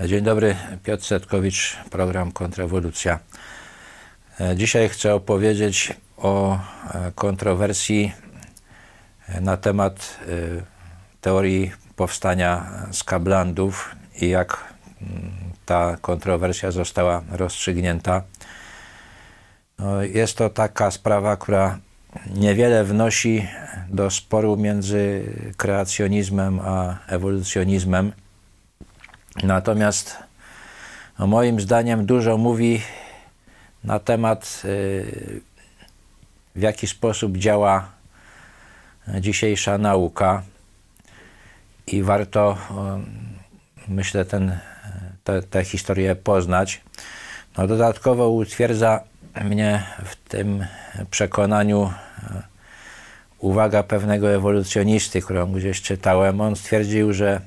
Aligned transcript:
Dzień 0.00 0.22
dobry, 0.22 0.56
Piotr 0.82 1.04
Setkowicz, 1.04 1.76
program 1.90 2.32
Kontrrewolucja. 2.32 3.18
Dzisiaj 4.56 4.88
chcę 4.88 5.14
opowiedzieć 5.14 5.92
o 6.16 6.60
kontrowersji 7.14 8.12
na 9.40 9.56
temat 9.56 10.18
teorii 11.20 11.72
powstania 11.96 12.66
skablandów 12.92 13.96
i 14.20 14.28
jak 14.28 14.74
ta 15.66 15.96
kontrowersja 16.00 16.70
została 16.70 17.22
rozstrzygnięta. 17.30 18.22
No, 19.78 20.02
jest 20.02 20.36
to 20.36 20.50
taka 20.50 20.90
sprawa, 20.90 21.36
która 21.36 21.78
niewiele 22.34 22.84
wnosi 22.84 23.48
do 23.88 24.10
sporu 24.10 24.56
między 24.56 25.22
kreacjonizmem 25.56 26.60
a 26.60 26.98
ewolucjonizmem. 27.06 28.12
Natomiast 29.42 30.16
no, 31.18 31.26
moim 31.26 31.60
zdaniem 31.60 32.06
dużo 32.06 32.36
mówi 32.36 32.82
na 33.84 33.98
temat, 33.98 34.62
y, 34.64 35.40
w 36.54 36.60
jaki 36.60 36.86
sposób 36.86 37.36
działa 37.36 37.88
dzisiejsza 39.20 39.78
nauka 39.78 40.42
i 41.86 42.02
warto, 42.02 42.56
myślę, 43.88 44.24
ten, 44.24 44.58
tę 45.50 45.64
historię 45.64 46.16
poznać. 46.16 46.80
No, 47.58 47.66
dodatkowo 47.66 48.28
utwierdza 48.28 49.00
mnie 49.44 49.82
w 50.04 50.16
tym 50.16 50.66
przekonaniu 51.10 51.82
e, 51.82 52.42
uwaga 53.38 53.82
pewnego 53.82 54.30
ewolucjonisty, 54.30 55.22
którą 55.22 55.52
gdzieś 55.52 55.82
czytałem. 55.82 56.40
On 56.40 56.56
stwierdził, 56.56 57.12
że 57.12 57.40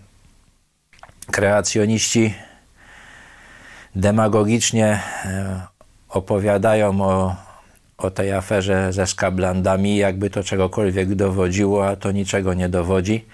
kreacjoniści 1.32 2.34
demagogicznie 3.96 5.00
e, 5.26 5.62
opowiadają 6.10 7.02
o, 7.02 7.36
o 7.98 8.12
tej 8.12 8.34
aferze 8.34 8.94
ze 8.94 9.08
skablandami, 9.08 9.98
jakby 9.98 10.30
to 10.30 10.44
czegokolwiek 10.44 11.16
dowodziło, 11.16 11.88
a 11.88 11.96
to 11.96 12.12
niczego 12.12 12.54
nie 12.54 12.70
dowodzi. 12.70 13.26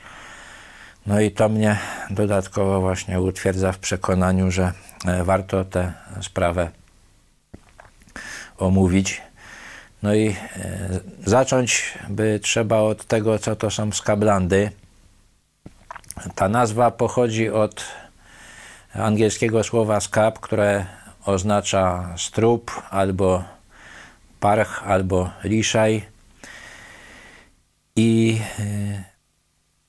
No 1.08 1.22
i 1.22 1.32
to 1.32 1.50
mnie 1.50 1.78
dodatkowo 2.10 2.82
właśnie 2.82 3.22
utwierdza 3.22 3.72
w 3.72 3.80
przekonaniu, 3.80 4.52
że 4.52 4.72
e, 5.06 5.24
warto 5.24 5.66
tę 5.66 5.94
sprawę 6.22 6.72
omówić. 8.58 9.22
No 10.04 10.16
i 10.16 10.28
e, 10.28 10.36
zacząć 11.26 11.94
by 12.10 12.40
trzeba 12.44 12.78
od 12.78 13.06
tego, 13.06 13.40
co 13.40 13.56
to 13.56 13.70
są 13.70 13.92
skablandy. 13.92 14.72
Ta 16.36 16.50
nazwa 16.50 16.92
pochodzi 16.92 17.50
od 17.50 17.86
angielskiego 18.94 19.64
słowa 19.64 20.00
skab, 20.00 20.40
które 20.40 20.86
oznacza 21.26 22.14
strup 22.18 22.72
albo 22.90 23.44
parch 24.40 24.84
albo 24.88 25.30
liszaj. 25.44 26.02
I 27.96 28.40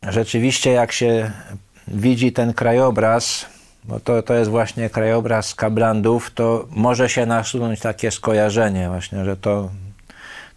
e, 0.04 0.12
rzeczywiście, 0.12 0.70
jak 0.72 0.92
się 0.92 1.30
widzi 1.88 2.32
ten 2.32 2.54
krajobraz, 2.54 3.46
bo 3.84 4.00
to, 4.00 4.22
to 4.22 4.34
jest 4.34 4.50
właśnie 4.50 4.90
krajobraz 4.90 5.54
kablandów, 5.54 6.30
to 6.30 6.66
może 6.70 7.08
się 7.08 7.26
nasunąć 7.26 7.80
takie 7.80 8.10
skojarzenie 8.10 8.88
właśnie, 8.88 9.24
że 9.24 9.36
to, 9.36 9.70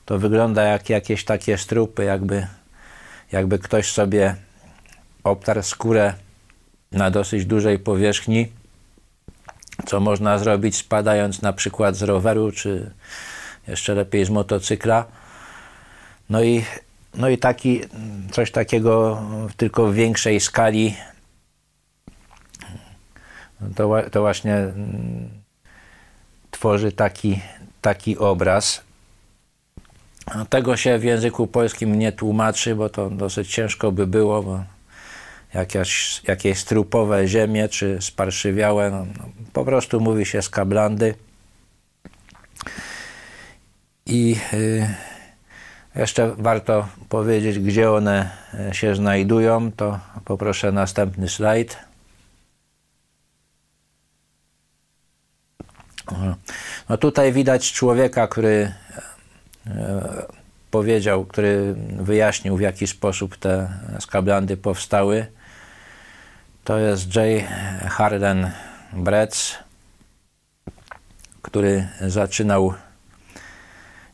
to 0.05 0.19
wygląda 0.19 0.63
jak 0.63 0.89
jakieś 0.89 1.25
takie 1.25 1.57
strupy, 1.57 2.03
jakby, 2.03 2.47
jakby 3.31 3.59
ktoś 3.59 3.91
sobie 3.91 4.35
obtarł 5.29 5.63
skórę 5.63 6.13
na 6.91 7.11
dosyć 7.11 7.45
dużej 7.45 7.79
powierzchni, 7.79 8.47
co 9.85 9.99
można 9.99 10.37
zrobić 10.37 10.75
spadając 10.75 11.41
na 11.41 11.53
przykład 11.53 11.95
z 11.95 12.01
roweru, 12.01 12.51
czy 12.51 12.91
jeszcze 13.67 13.95
lepiej 13.95 14.25
z 14.25 14.29
motocykla. 14.29 15.05
No 16.29 16.43
i, 16.43 16.63
no 17.15 17.29
i 17.29 17.37
taki, 17.37 17.81
coś 18.31 18.51
takiego 18.51 19.21
tylko 19.57 19.87
w 19.87 19.93
większej 19.93 20.39
skali 20.39 20.95
to, 23.75 23.89
to 24.11 24.21
właśnie 24.21 24.55
mm, 24.55 25.29
tworzy 26.51 26.91
taki, 26.91 27.39
taki 27.81 28.17
obraz. 28.17 28.81
Tego 30.49 30.77
się 30.77 30.99
w 30.99 31.03
języku 31.03 31.47
polskim 31.47 31.99
nie 31.99 32.11
tłumaczy, 32.11 32.75
bo 32.75 32.89
to 32.89 33.09
dosyć 33.09 33.53
ciężko 33.53 33.91
by 33.91 34.07
było, 34.07 34.43
bo 34.43 34.63
jakieś, 35.53 36.21
jakieś 36.27 36.57
strupowe 36.57 37.27
ziemie 37.27 37.69
czy 37.69 37.97
sparszywiałe, 38.01 38.91
no, 38.91 39.05
no, 39.17 39.29
po 39.53 39.65
prostu 39.65 39.99
mówi 39.99 40.25
się 40.25 40.41
skablandy. 40.41 41.15
I 44.05 44.35
y, 44.53 44.87
jeszcze 45.95 46.35
warto 46.37 46.87
powiedzieć, 47.09 47.59
gdzie 47.59 47.91
one 47.91 48.29
e, 48.53 48.73
się 48.73 48.95
znajdują, 48.95 49.71
to 49.71 49.99
poproszę 50.25 50.71
następny 50.71 51.29
slajd. 51.29 51.77
No 56.89 56.97
tutaj 56.97 57.33
widać 57.33 57.73
człowieka, 57.73 58.27
który 58.27 58.73
e, 59.67 60.25
powiedział, 60.71 61.25
który 61.25 61.75
wyjaśnił, 61.99 62.57
w 62.57 62.61
jaki 62.61 62.87
sposób 62.87 63.37
te 63.37 63.69
skablandy 63.99 64.57
powstały. 64.57 65.25
To 66.63 66.77
jest 66.77 67.15
J. 67.15 67.23
Harden 67.89 68.51
Bretz, 68.93 69.59
który 71.41 71.87
zaczynał 72.01 72.73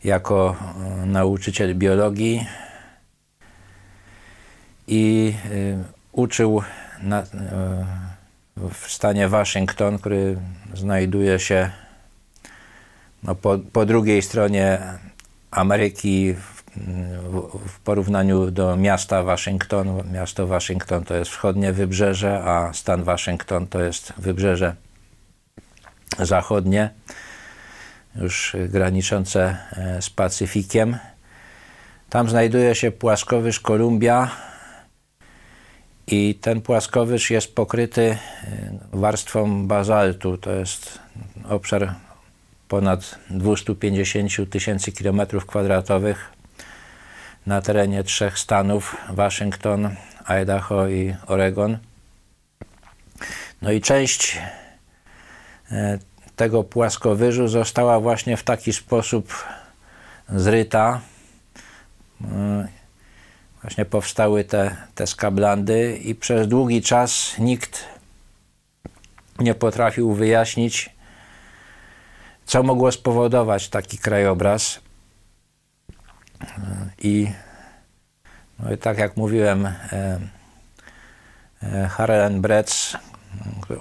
jako 0.03 0.55
e, 1.01 1.05
nauczyciel 1.05 1.75
biologii 1.75 2.47
i 4.87 5.33
e, 5.45 5.83
uczył 6.11 6.63
na, 7.01 7.23
w 8.55 8.91
stanie 8.91 9.29
Waszyngton, 9.29 9.99
który 9.99 10.37
znajduje 10.73 11.39
się 11.39 11.71
no, 13.23 13.35
po, 13.35 13.59
po 13.73 13.85
drugiej 13.85 14.21
stronie 14.21 14.79
Ameryki 15.53 16.33
w, 16.33 17.79
porównaniu 17.83 18.51
do 18.51 18.77
miasta 18.77 19.23
Waszyngton. 19.23 20.11
Miasto 20.11 20.47
Waszyngton 20.47 21.03
to 21.03 21.15
jest 21.15 21.31
wschodnie 21.31 21.73
wybrzeże, 21.73 22.43
a 22.43 22.73
stan 22.73 23.03
Waszyngton 23.03 23.67
to 23.67 23.81
jest 23.81 24.13
wybrzeże 24.17 24.75
zachodnie, 26.19 26.89
już 28.15 28.55
graniczące 28.69 29.57
e, 29.71 30.01
z 30.01 30.09
Pacyfikiem. 30.09 30.97
Tam 32.09 32.29
znajduje 32.29 32.75
się 32.75 32.91
płaskowyż 32.91 33.59
Kolumbia 33.59 34.31
i 36.07 36.35
ten 36.35 36.61
płaskowyż 36.61 37.31
jest 37.31 37.55
pokryty 37.55 38.01
e, 38.01 38.17
warstwą 38.93 39.67
bazaltu. 39.67 40.37
To 40.37 40.51
jest 40.51 40.99
obszar 41.49 41.95
ponad 42.67 43.19
250 43.29 44.49
tysięcy 44.49 44.91
kilometrów 44.91 45.45
kwadratowych 45.45 46.29
na 47.45 47.61
terenie 47.61 48.03
trzech 48.03 48.39
stanów 48.39 48.97
Waszyngton, 49.09 49.95
Idaho 50.25 50.87
i 50.87 51.15
Oregon. 51.27 51.77
No 53.61 53.71
i 53.71 53.81
część 53.81 54.37
e, 55.71 55.99
tego 56.35 56.63
płaskowyżu 56.63 57.47
została 57.47 57.99
właśnie 57.99 58.37
w 58.37 58.43
taki 58.43 58.73
sposób 58.73 59.45
zryta. 60.29 61.01
E, 62.21 62.67
właśnie 63.61 63.85
powstały 63.85 64.43
te, 64.43 64.75
te 64.95 65.07
skablandy 65.07 65.97
i 66.03 66.15
przez 66.15 66.47
długi 66.47 66.81
czas 66.81 67.35
nikt 67.39 67.85
nie 69.39 69.55
potrafił 69.55 70.13
wyjaśnić, 70.13 70.89
co 72.45 72.63
mogło 72.63 72.91
spowodować 72.91 73.69
taki 73.69 73.97
krajobraz. 73.97 74.79
I, 77.01 77.31
no 78.59 78.73
i 78.73 78.77
tak 78.77 78.97
jak 78.97 79.17
mówiłem, 79.17 79.65
e, 79.65 80.19
e, 81.63 81.87
Harlan 81.87 82.41
Bretz, 82.41 82.97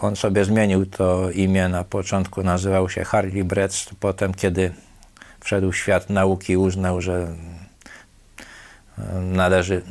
on 0.01 0.17
sobie 0.17 0.45
zmienił 0.45 0.87
to 0.87 1.31
imię, 1.31 1.69
na 1.69 1.85
początku 1.85 2.43
nazywał 2.43 2.89
się 2.89 3.05
Harley 3.05 3.45
Bretz, 3.45 3.91
potem 4.01 4.35
kiedy 4.35 4.75
wszedł 5.41 5.73
w 5.73 5.77
świat 5.77 6.11
nauki 6.11 6.57
uznał, 6.57 7.01
że 7.01 7.37
e, 8.99 9.21
należy 9.21 9.83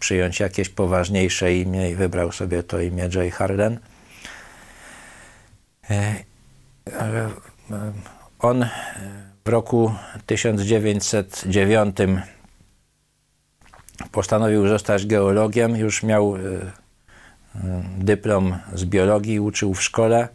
przyjąć 0.00 0.40
jakieś 0.40 0.68
poważniejsze 0.68 1.54
imię 1.54 1.90
i 1.90 1.94
wybrał 1.94 2.32
sobie 2.32 2.62
to 2.62 2.80
imię 2.80 3.08
J. 3.14 3.34
Harlan. 3.34 3.78
On 8.42 8.66
w 9.44 9.48
roku 9.48 9.94
1909 10.26 11.96
postanowił 14.12 14.68
zostać 14.68 15.06
geologiem. 15.06 15.76
Już 15.76 16.02
miał 16.02 16.36
e, 16.36 16.40
dyplom 17.98 18.58
z 18.74 18.84
biologii, 18.84 19.40
uczył 19.40 19.74
w 19.74 19.82
szkole, 19.82 20.28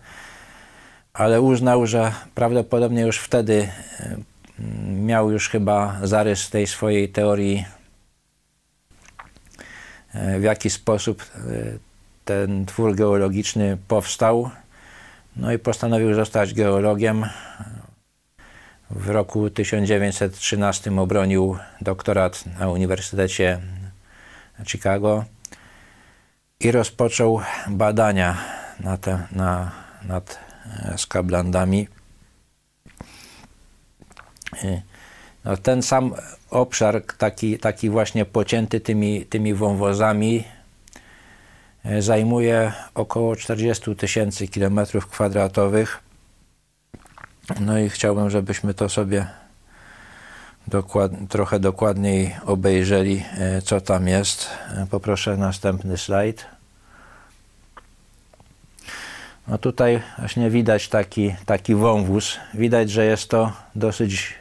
ale 1.13 1.41
uznał, 1.41 1.87
że 1.87 2.11
prawdopodobnie 2.35 3.01
już 3.01 3.17
wtedy 3.17 3.69
miał 4.87 5.31
już 5.31 5.49
chyba 5.49 5.99
zarys 6.03 6.49
tej 6.49 6.67
swojej 6.67 7.09
teorii, 7.09 7.65
w 10.39 10.43
jaki 10.43 10.69
sposób 10.69 11.25
ten 12.25 12.65
twór 12.65 12.95
geologiczny 12.95 13.77
powstał. 13.87 14.49
No 15.35 15.53
i 15.53 15.59
postanowił 15.59 16.13
zostać 16.13 16.53
geologiem. 16.53 17.25
W 18.89 19.09
roku 19.09 19.49
1913 19.49 20.99
obronił 20.99 21.57
doktorat 21.81 22.43
na 22.59 22.69
Uniwersytecie 22.69 23.59
Chicago 24.67 25.25
i 26.59 26.71
rozpoczął 26.71 27.41
badania 27.67 28.37
na 28.79 28.97
te, 28.97 29.27
na, 29.31 29.71
nad 30.03 30.39
e, 30.83 30.97
skablandami. 30.97 31.87
No, 35.45 35.57
ten 35.57 35.81
sam 35.81 36.13
obszar, 36.49 37.01
taki, 37.17 37.59
taki 37.59 37.89
właśnie 37.89 38.25
pocięty 38.25 38.79
tymi, 38.79 39.25
tymi 39.25 39.53
wąwozami, 39.53 40.43
e, 41.85 42.01
zajmuje 42.01 42.71
około 42.93 43.35
40 43.35 43.95
tysięcy 43.95 44.47
kilometrów 44.47 45.07
kwadratowych. 45.07 46.04
No 47.59 47.79
i 47.79 47.89
chciałbym, 47.89 48.29
żebyśmy 48.29 48.73
to 48.73 48.89
sobie 48.89 49.27
dokład, 50.67 51.11
trochę 51.29 51.59
dokładniej 51.59 52.35
obejrzeli, 52.45 53.23
e, 53.37 53.61
co 53.61 53.81
tam 53.81 54.07
jest. 54.07 54.49
E, 54.77 54.87
poproszę 54.89 55.37
następny 55.37 55.97
slajd. 55.97 56.45
No 59.47 59.57
tutaj 59.57 60.01
właśnie 60.19 60.49
widać 60.49 60.89
taki, 60.89 61.35
taki 61.45 61.75
wąwóz. 61.75 62.37
Widać, 62.53 62.91
że 62.91 63.05
jest 63.05 63.29
to 63.29 63.51
dosyć, 63.75 64.33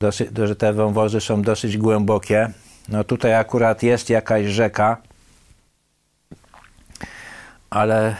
dosyć, 0.00 0.28
że 0.44 0.56
te 0.56 0.72
wąwozy 0.72 1.20
są 1.20 1.42
dosyć 1.42 1.78
głębokie. 1.78 2.50
No 2.88 3.04
tutaj 3.04 3.34
akurat 3.34 3.82
jest 3.82 4.10
jakaś 4.10 4.46
rzeka, 4.46 4.96
ale 7.74 8.16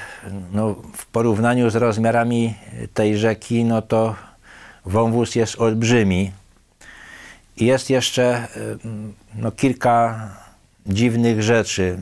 no, 0.52 0.74
w 0.96 1.06
porównaniu 1.06 1.70
z 1.70 1.76
rozmiarami 1.76 2.54
tej 2.94 3.18
rzeki, 3.18 3.64
no 3.64 3.82
to 3.82 4.14
wąwóz 4.84 5.34
jest 5.34 5.60
olbrzymi. 5.60 6.32
I 7.56 7.66
jest 7.66 7.90
jeszcze 7.90 8.48
no, 9.34 9.52
kilka 9.52 10.28
dziwnych 10.86 11.42
rzeczy 11.42 11.98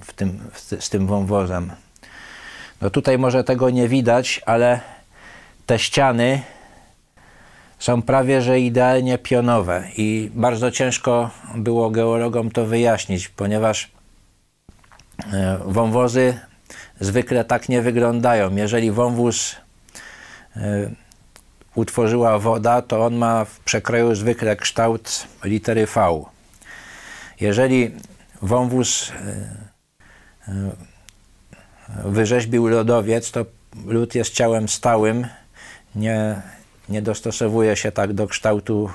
w 0.00 0.12
tym, 0.12 0.40
z 0.80 0.90
tym 0.90 1.06
wąwozem. 1.06 1.72
No 2.80 2.90
tutaj 2.90 3.18
może 3.18 3.44
tego 3.44 3.70
nie 3.70 3.88
widać, 3.88 4.40
ale 4.46 4.80
te 5.66 5.78
ściany 5.78 6.42
są 7.78 8.02
prawie 8.02 8.42
że 8.42 8.60
idealnie 8.60 9.18
pionowe 9.18 9.84
i 9.96 10.30
bardzo 10.34 10.70
ciężko 10.70 11.30
było 11.54 11.90
geologom 11.90 12.50
to 12.50 12.66
wyjaśnić, 12.66 13.28
ponieważ 13.28 13.90
e, 15.32 15.58
wąwozy 15.64 16.38
zwykle 17.00 17.44
tak 17.44 17.68
nie 17.68 17.82
wyglądają. 17.82 18.56
Jeżeli 18.56 18.90
wąwóz 18.90 19.56
e, 20.56 20.90
utworzyła 21.74 22.38
woda, 22.38 22.82
to 22.82 23.04
on 23.04 23.14
ma 23.14 23.44
w 23.44 23.60
przekroju 23.60 24.14
zwykle 24.14 24.56
kształt 24.56 25.26
litery 25.44 25.86
V. 25.86 26.24
Jeżeli 27.40 27.90
wąwóz 28.42 29.12
e, 30.48 30.70
wyrzeźbił 32.04 32.68
lodowiec, 32.68 33.30
to 33.30 33.44
lód 33.86 34.14
jest 34.14 34.34
ciałem 34.34 34.68
stałym, 34.68 35.26
nie, 35.94 36.42
nie 36.88 37.02
dostosowuje 37.02 37.76
się 37.76 37.92
tak 37.92 38.12
do 38.12 38.26
kształtu 38.26 38.90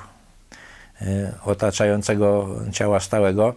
otaczającego 1.46 2.50
ciała 2.72 3.00
stałego, 3.00 3.56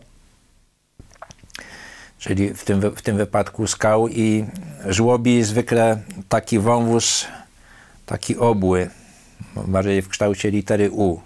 czyli 2.25 2.55
w 2.55 2.65
tym, 2.65 2.81
w 2.81 3.03
tym 3.03 3.17
wypadku 3.17 3.67
skał 3.67 4.09
i 4.09 4.45
żłobi 4.87 5.43
zwykle 5.43 6.01
taki 6.29 6.59
wąwóz, 6.59 7.27
taki 8.07 8.37
obły, 8.37 8.91
bardziej 9.67 10.03
w 10.03 10.09
kształcie 10.09 10.51
litery 10.51 10.91
U. 10.91 11.21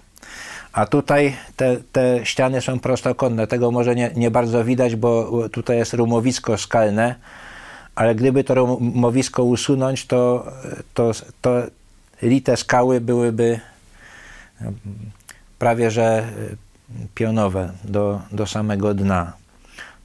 A 0.73 0.85
tutaj 0.85 1.35
te, 1.55 1.77
te 1.91 2.19
ściany 2.23 2.61
są 2.61 2.79
prostokątne. 2.79 3.47
Tego 3.47 3.71
może 3.71 3.95
nie, 3.95 4.11
nie 4.15 4.31
bardzo 4.31 4.63
widać, 4.63 4.95
bo 4.95 5.49
tutaj 5.49 5.77
jest 5.77 5.93
rumowisko 5.93 6.57
skalne, 6.57 7.15
ale 7.95 8.15
gdyby 8.15 8.43
to 8.43 8.55
rumowisko 8.55 9.43
usunąć, 9.43 10.05
to, 10.05 10.51
to, 10.93 11.11
to 11.41 11.63
lite 12.21 12.57
skały 12.57 13.01
byłyby 13.01 13.59
prawie 15.59 15.91
że 15.91 16.27
pionowe 17.15 17.71
do, 17.83 18.21
do 18.31 18.47
samego 18.47 18.93
dna. 18.93 19.38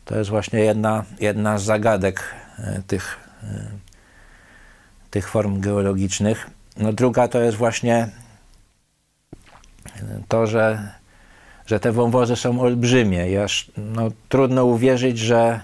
To 0.04 0.18
jest 0.18 0.30
właśnie 0.30 0.58
jedna, 0.58 1.04
jedna 1.20 1.58
z 1.58 1.62
zagadek 1.62 2.34
e, 2.58 2.82
tych, 2.86 3.16
e, 3.42 3.46
tych 5.10 5.28
form 5.28 5.60
geologicznych. 5.60 6.50
No 6.76 6.92
druga 6.92 7.28
to 7.28 7.40
jest 7.40 7.56
właśnie 7.56 8.08
to, 10.28 10.46
że, 10.46 10.88
że 11.66 11.80
te 11.80 11.92
wąwozy 11.92 12.36
są 12.36 12.60
olbrzymie. 12.60 13.44
Aż, 13.44 13.70
no, 13.76 14.08
trudno 14.28 14.64
uwierzyć, 14.64 15.18
że, 15.18 15.60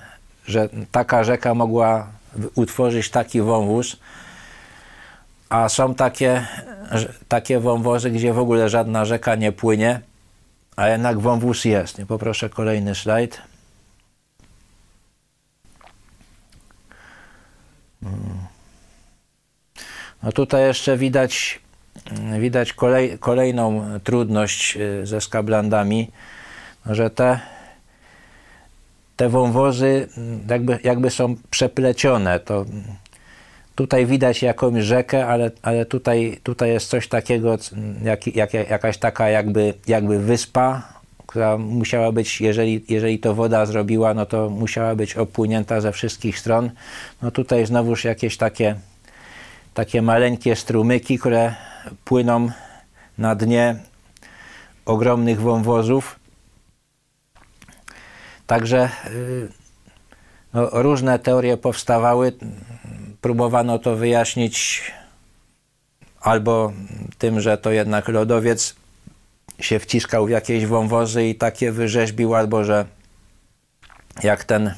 że 0.47 0.69
taka 0.93 1.25
rzeka 1.25 1.55
mogła 1.55 2.07
utworzyć 2.55 3.11
taki 3.11 3.41
wąwóz, 3.41 3.97
a 5.49 5.69
są 5.69 5.95
takie, 5.95 6.47
takie 7.29 7.61
wąwozy, 7.61 8.11
gdzie 8.11 8.33
w 8.33 8.39
ogóle 8.39 8.69
żadna 8.69 9.05
rzeka 9.05 9.35
nie 9.35 9.53
płynie, 9.53 10.01
a 10.77 10.89
jednak 10.89 11.19
wąwóz 11.19 11.65
jest. 11.65 12.03
Poproszę 12.09 12.49
kolejny 12.49 12.95
slajd. 12.95 13.50
No 20.23 20.32
tutaj 20.32 20.62
jeszcze 20.62 20.97
widać, 20.97 21.61
widać 22.38 22.73
kolej, 22.73 23.19
kolejną 23.19 23.82
trudność 24.05 24.76
y, 24.76 25.06
ze 25.06 25.20
skablandami, 25.20 26.11
że 26.87 27.11
te 27.11 27.41
te 29.20 29.29
wąwozy 29.29 30.08
mm, 30.17 30.41
jakby, 30.51 30.79
jakby 30.84 31.10
są 31.10 31.36
przeplecione. 31.51 32.41
To 32.41 32.65
tutaj 33.75 34.06
widać 34.06 34.43
jakąś 34.43 34.84
rzekę, 34.84 35.27
ale, 35.27 35.51
ale 35.63 35.86
tutaj, 35.86 36.41
tutaj 36.43 36.70
jest 36.70 36.89
coś 36.89 37.08
takiego, 37.08 37.56
jak, 38.03 38.27
jak, 38.27 38.55
jakaś 38.55 38.98
taka 38.98 39.29
jakby, 39.29 39.75
jakby 39.86 40.19
wyspa, 40.19 41.00
która 41.31 41.58
musiała 41.58 42.13
być, 42.13 42.41
jeżeli, 42.41 42.84
jeżeli 42.89 43.19
to 43.19 43.34
woda 43.34 43.67
zrobiła, 43.67 44.15
no 44.15 44.27
to 44.27 44.51
musiała 44.51 44.94
być 44.94 45.17
opłynięta 45.17 45.81
ze 45.81 45.93
wszystkich 45.93 46.39
stron. 46.39 46.70
No 47.22 47.31
tutaj 47.31 47.67
znowuż 47.67 48.05
jakieś 48.05 48.37
takie, 48.37 48.77
takie 49.75 50.03
maleńkie 50.03 50.56
strumyki, 50.56 51.19
które 51.19 51.55
płyną 52.05 52.51
na 53.19 53.34
dnie 53.34 53.77
ogromnych 54.84 55.41
wąwozów. 55.41 56.19
Także 58.46 58.89
y, 59.10 59.49
no, 60.55 60.69
różne 60.72 61.19
teorie 61.19 61.56
powstawały. 61.56 62.32
Próbowano 63.20 63.79
to 63.79 63.96
wyjaśnić 63.96 64.82
albo 66.20 66.72
tym, 67.19 67.41
że 67.41 67.58
to 67.58 67.70
jednak 67.70 68.08
lodowiec 68.08 68.80
się 69.60 69.79
wciskał 69.79 70.26
w 70.26 70.31
jakieś 70.31 70.67
wąwozy 70.67 71.24
i 71.26 71.34
takie 71.34 71.72
wyrzeźbił, 71.72 72.34
albo 72.34 72.64
że 72.64 72.84
jak 74.22 74.44
ten 74.44 74.67
y, 74.67 74.74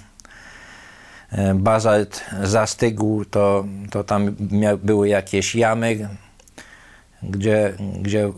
bazalt 1.54 2.24
zastygł, 2.42 3.24
to, 3.24 3.64
to 3.90 4.04
tam 4.04 4.36
były 4.82 5.08
jakieś 5.08 5.54
jamy, 5.54 6.08
gdzie, 7.22 7.72
gdzie 8.00 8.22
mm, 8.24 8.34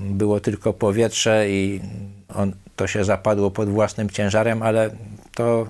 było 0.00 0.40
tylko 0.40 0.72
powietrze 0.72 1.50
i 1.50 1.80
on, 2.34 2.52
to 2.76 2.86
się 2.86 3.04
zapadło 3.04 3.50
pod 3.50 3.68
własnym 3.68 4.10
ciężarem, 4.10 4.62
ale 4.62 4.90
to 5.34 5.66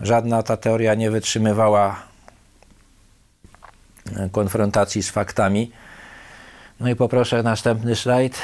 żadna 0.00 0.42
ta 0.42 0.56
teoria 0.56 0.94
nie 0.94 1.10
wytrzymywała 1.10 2.02
konfrontacji 4.32 5.02
z 5.02 5.10
faktami. 5.10 5.72
No 6.80 6.88
i 6.88 6.96
poproszę 6.96 7.42
następny 7.42 7.96
slajd. 7.96 8.38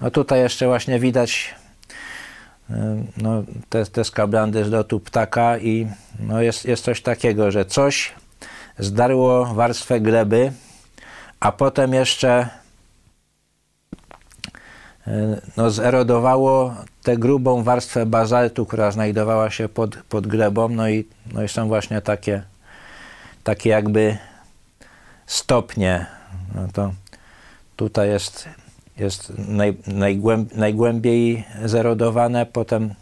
No 0.00 0.10
tutaj 0.10 0.40
jeszcze 0.40 0.66
właśnie 0.66 0.98
widać 0.98 1.54
no, 3.16 3.42
te, 3.68 3.86
te 3.86 4.04
skablandy 4.04 4.64
z 4.64 4.70
lotu 4.70 5.00
ptaka 5.00 5.58
i 5.58 5.88
no 6.20 6.42
jest, 6.42 6.64
jest 6.64 6.84
coś 6.84 7.02
takiego, 7.02 7.50
że 7.50 7.64
coś 7.64 8.14
zdarło 8.78 9.46
warstwę 9.46 10.00
gleby, 10.00 10.52
a 11.40 11.52
potem 11.52 11.94
jeszcze 11.94 12.48
no, 15.56 15.70
zerodowało 15.70 16.74
tę 17.02 17.16
grubą 17.16 17.62
warstwę 17.62 18.06
bazaltu, 18.06 18.66
która 18.66 18.90
znajdowała 18.90 19.50
się 19.50 19.68
pod, 19.68 19.96
pod 19.96 20.26
glebą, 20.26 20.68
no 20.68 20.88
i, 20.88 21.04
no 21.32 21.42
i 21.42 21.48
są 21.48 21.68
właśnie 21.68 22.00
takie, 22.00 22.42
takie 23.44 23.70
jakby 23.70 24.18
stopnie. 25.26 26.06
No 26.54 26.68
to 26.72 26.92
tutaj 27.76 28.08
jest, 28.08 28.48
jest 29.00 29.32
naj, 29.38 29.76
najgłęb, 29.86 30.54
najgłębiej 30.54 31.44
zerodowane, 31.64 32.46
potem 32.46 32.94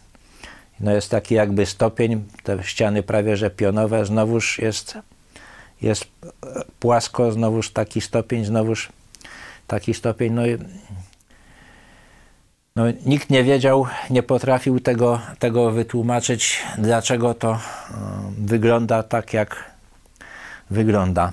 no 0.81 0.93
jest 0.93 1.11
taki 1.11 1.35
jakby 1.35 1.67
stopień, 1.67 2.25
te 2.43 2.63
ściany 2.63 3.03
prawie 3.03 3.37
że 3.37 3.51
pionowe, 3.51 4.05
znowuż 4.05 4.59
jest, 4.59 4.99
jest 5.83 6.05
płasko, 6.81 7.33
znowuż 7.33 7.71
taki 7.71 8.01
stopień, 8.01 8.45
znowuż 8.45 8.89
taki 9.67 9.95
stopień, 9.95 10.33
no 10.33 10.47
i 10.47 10.59
no, 12.77 12.85
nikt 13.07 13.31
nie 13.31 13.45
wiedział, 13.45 13.87
nie 14.11 14.23
potrafił 14.23 14.81
tego, 14.81 15.21
tego 15.39 15.71
wytłumaczyć, 15.71 16.63
dlaczego 16.79 17.35
to 17.35 17.53
e, 17.53 17.59
wygląda 18.39 19.03
tak, 19.03 19.33
jak 19.33 19.71
wygląda. 20.71 21.33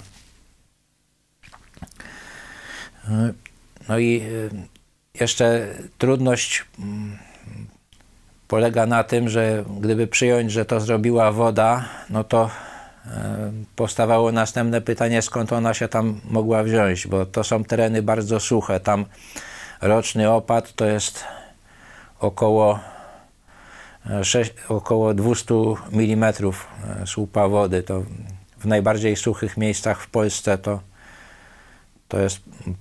No 3.89 3.97
i 3.97 4.21
e, 4.21 5.19
jeszcze 5.19 5.67
trudność 5.97 6.65
mm, 6.79 7.17
polega 8.47 8.85
na 8.85 9.03
tym, 9.03 9.29
że 9.29 9.63
gdyby 9.79 10.07
przyjąć, 10.07 10.51
że 10.51 10.65
to 10.65 10.79
zrobiła 10.79 11.31
woda, 11.31 11.85
no 12.09 12.23
to 12.23 12.49
powstawało 13.75 14.31
następne 14.31 14.81
pytanie, 14.81 15.21
skąd 15.21 15.53
ona 15.53 15.73
się 15.73 15.87
tam 15.87 16.21
mogła 16.29 16.63
wziąć, 16.63 17.07
bo 17.07 17.25
to 17.25 17.43
są 17.43 17.63
tereny 17.63 18.01
bardzo 18.01 18.39
suche. 18.39 18.79
Tam 18.79 19.05
roczny 19.81 20.31
opad 20.31 20.73
to 20.73 20.85
jest 20.85 21.23
około, 22.19 22.79
6, 24.23 24.51
e, 24.51 24.73
około 24.73 25.13
200 25.13 25.55
mm 25.91 26.33
słupa 27.05 27.47
wody. 27.47 27.83
To 27.83 28.03
w 28.59 28.65
najbardziej 28.65 29.15
suchych 29.15 29.57
miejscach 29.57 30.01
w 30.01 30.09
Polsce 30.09 30.57
to, 30.57 30.79
to 32.07 32.19
jest 32.19 32.39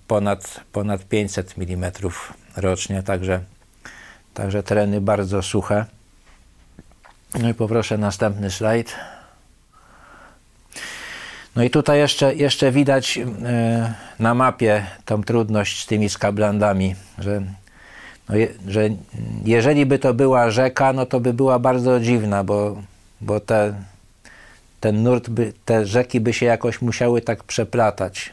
ponad, 0.09 0.61
ponad 0.73 1.05
500 1.05 1.55
mm 1.59 1.93
rocznie, 2.57 3.03
także, 3.03 3.41
także 4.35 4.63
tereny 4.63 5.01
bardzo 5.01 5.43
suche. 5.43 5.85
No 7.41 7.49
i 7.49 7.55
poproszę 7.55 7.99
następny 7.99 8.51
slajd. 8.51 8.95
No 11.57 11.63
i 11.63 11.71
tutaj 11.71 11.99
jeszcze, 11.99 12.35
jeszcze 12.35 12.73
widać 12.73 13.19
e, 13.19 13.95
na 14.19 14.35
mapie 14.35 14.87
tą 15.05 15.23
trudność 15.23 15.83
z 15.83 15.87
tymi 15.87 16.09
skablandami, 16.09 16.95
że, 17.19 17.43
no 18.29 18.37
je, 18.37 18.49
że 18.69 18.89
jeżeli 19.45 19.87
by 19.87 19.99
to 19.99 20.15
była 20.15 20.51
rzeka, 20.51 20.93
no 20.93 21.07
to 21.07 21.21
by 21.21 21.33
była 21.33 21.59
bardzo 21.59 22.01
dziwna, 22.01 22.45
bo, 22.45 22.83
bo 23.21 23.41
te, 23.41 23.75
ten 24.81 25.03
nurt, 25.03 25.29
by, 25.29 25.53
te 25.65 25.87
rzeki 25.87 26.21
by 26.21 26.33
się 26.33 26.47
jakoś 26.47 26.83
musiały 26.83 27.21
tak 27.21 27.45
przeplatać. 27.45 28.33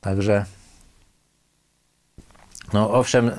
Także 0.00 0.44
no 2.72 2.92
owszem, 2.92 3.30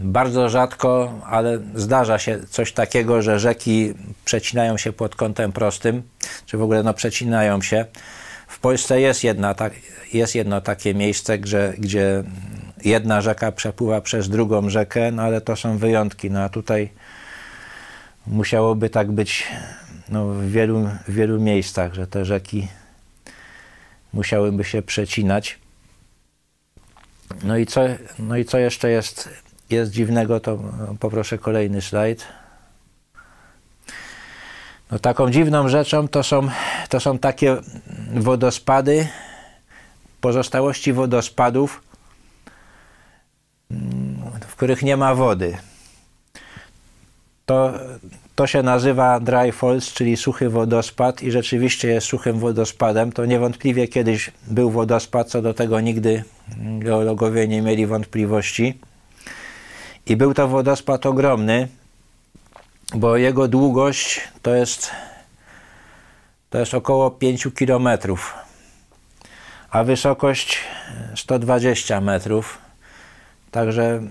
bardzo 0.00 0.48
rzadko, 0.48 1.20
ale 1.26 1.58
zdarza 1.74 2.18
się 2.18 2.40
coś 2.50 2.72
takiego, 2.72 3.22
że 3.22 3.38
rzeki 3.38 3.94
przecinają 4.24 4.76
się 4.76 4.92
pod 4.92 5.16
kątem 5.16 5.52
prostym, 5.52 6.02
czy 6.46 6.58
w 6.58 6.62
ogóle 6.62 6.82
no, 6.82 6.94
przecinają 6.94 7.62
się. 7.62 7.84
W 8.48 8.58
Polsce 8.58 9.00
jest, 9.00 9.24
jedna, 9.24 9.54
jest 10.12 10.34
jedno 10.34 10.60
takie 10.60 10.94
miejsce, 10.94 11.38
gdzie, 11.38 11.74
gdzie 11.78 12.24
jedna 12.84 13.20
rzeka 13.20 13.52
przepływa 13.52 14.00
przez 14.00 14.28
drugą 14.28 14.70
rzekę, 14.70 15.12
no 15.12 15.22
ale 15.22 15.40
to 15.40 15.56
są 15.56 15.78
wyjątki. 15.78 16.30
No 16.30 16.40
a 16.40 16.48
tutaj 16.48 16.90
musiałoby 18.26 18.90
tak 18.90 19.12
być 19.12 19.46
no, 20.08 20.26
w, 20.26 20.50
wielu, 20.50 20.88
w 21.08 21.12
wielu 21.12 21.40
miejscach, 21.40 21.94
że 21.94 22.06
te 22.06 22.24
rzeki 22.24 22.68
musiałyby 24.12 24.64
się 24.64 24.82
przecinać. 24.82 25.59
No 27.42 27.56
i 27.56 27.66
co, 27.66 27.80
no 28.18 28.36
i 28.36 28.44
co 28.44 28.58
jeszcze 28.58 28.90
jest, 28.90 29.28
jest 29.70 29.90
dziwnego, 29.92 30.40
to 30.40 30.58
poproszę 31.00 31.38
kolejny 31.38 31.82
slajd. 31.82 32.26
No 34.90 34.98
taką 34.98 35.30
dziwną 35.30 35.68
rzeczą 35.68 36.08
to 36.08 36.22
są, 36.22 36.48
to 36.88 37.00
są 37.00 37.18
takie 37.18 37.56
wodospady, 38.14 39.08
pozostałości 40.20 40.92
wodospadów, 40.92 41.82
w 44.48 44.56
których 44.56 44.82
nie 44.82 44.96
ma 44.96 45.14
wody. 45.14 45.56
To, 47.46 47.72
to 48.40 48.46
się 48.46 48.62
nazywa 48.62 49.20
dry 49.20 49.52
falls, 49.52 49.92
czyli 49.92 50.16
suchy 50.16 50.50
wodospad 50.50 51.22
i 51.22 51.30
rzeczywiście 51.30 51.88
jest 51.88 52.06
suchym 52.06 52.38
wodospadem. 52.38 53.12
To 53.12 53.26
niewątpliwie 53.26 53.88
kiedyś 53.88 54.30
był 54.46 54.70
wodospad, 54.70 55.28
co 55.28 55.42
do 55.42 55.54
tego 55.54 55.80
nigdy 55.80 56.24
geologowie 56.78 57.48
nie 57.48 57.62
mieli 57.62 57.86
wątpliwości. 57.86 58.78
I 60.06 60.16
był 60.16 60.34
to 60.34 60.48
wodospad 60.48 61.06
ogromny, 61.06 61.68
bo 62.94 63.16
jego 63.16 63.48
długość 63.48 64.20
to 64.42 64.54
jest, 64.54 64.90
to 66.50 66.58
jest 66.58 66.74
około 66.74 67.10
5 67.10 67.48
km, 67.54 67.88
a 69.70 69.84
wysokość 69.84 70.58
120 71.16 72.00
metrów. 72.00 72.58
Także 73.50 74.02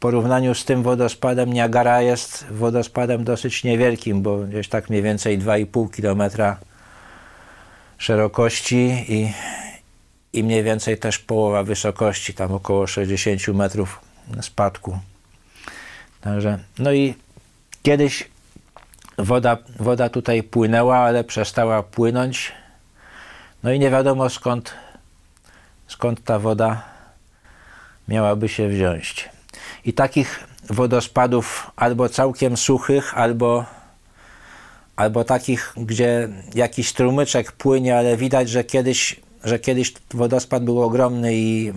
porównaniu 0.00 0.54
z 0.54 0.64
tym 0.64 0.82
wodospadem 0.82 1.52
Niagara 1.52 2.02
jest 2.02 2.46
wodospadem 2.50 3.24
dosyć 3.24 3.64
niewielkim, 3.64 4.22
bo 4.22 4.38
gdzieś 4.38 4.68
tak 4.68 4.90
mniej 4.90 5.02
więcej 5.02 5.38
2,5 5.38 5.90
km 5.90 6.56
szerokości 7.98 9.04
i, 9.08 9.32
i 10.32 10.44
mniej 10.44 10.62
więcej 10.62 10.98
też 10.98 11.18
połowa 11.18 11.62
wysokości, 11.62 12.34
tam 12.34 12.52
około 12.52 12.86
60 12.86 13.48
metrów 13.48 14.00
spadku. 14.40 14.98
Także, 16.20 16.58
no 16.78 16.92
i 16.92 17.14
kiedyś 17.82 18.28
woda, 19.18 19.56
woda 19.78 20.08
tutaj 20.08 20.42
płynęła, 20.42 20.98
ale 20.98 21.24
przestała 21.24 21.82
płynąć. 21.82 22.52
No 23.62 23.72
i 23.72 23.78
nie 23.78 23.90
wiadomo 23.90 24.30
skąd, 24.30 24.74
skąd 25.88 26.24
ta 26.24 26.38
woda 26.38 26.82
miałaby 28.08 28.48
się 28.48 28.68
wziąć. 28.68 29.28
I 29.84 29.92
takich 29.92 30.44
wodospadów 30.70 31.70
albo 31.76 32.08
całkiem 32.08 32.56
suchych, 32.56 33.18
albo, 33.18 33.64
albo 34.96 35.24
takich, 35.24 35.72
gdzie 35.76 36.28
jakiś 36.54 36.88
strumyczek 36.88 37.52
płynie, 37.52 37.98
ale 37.98 38.16
widać, 38.16 38.48
że 38.48 38.64
kiedyś, 38.64 39.20
że 39.44 39.58
kiedyś 39.58 39.94
wodospad 40.14 40.64
był 40.64 40.82
ogromny 40.82 41.34
i 41.34 41.72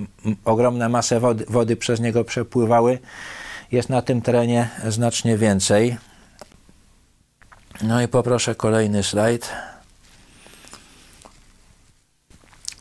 ogromne 0.45 0.89
masy 0.89 1.19
wody, 1.19 1.45
wody 1.49 1.75
przez 1.75 1.99
niego 1.99 2.23
przepływały, 2.23 2.99
jest 3.71 3.89
na 3.89 4.01
tym 4.01 4.21
terenie 4.21 4.69
znacznie 4.87 5.37
więcej. 5.37 5.97
No 7.81 8.01
i 8.01 8.07
poproszę 8.07 8.55
kolejny 8.55 9.03
slajd. 9.03 9.51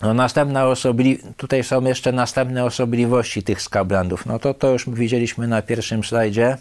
No 0.02 0.14
następna 0.14 0.66
osobli... 0.66 1.18
Tutaj 1.36 1.64
są 1.64 1.84
jeszcze 1.84 2.12
następne 2.12 2.64
osobliwości 2.64 3.42
tych 3.42 3.62
skablandów. 3.62 4.26
No 4.26 4.38
to 4.38 4.54
to 4.54 4.70
już 4.70 4.90
widzieliśmy 4.90 5.48
na 5.48 5.62
pierwszym 5.62 6.04
slajdzie. 6.04 6.56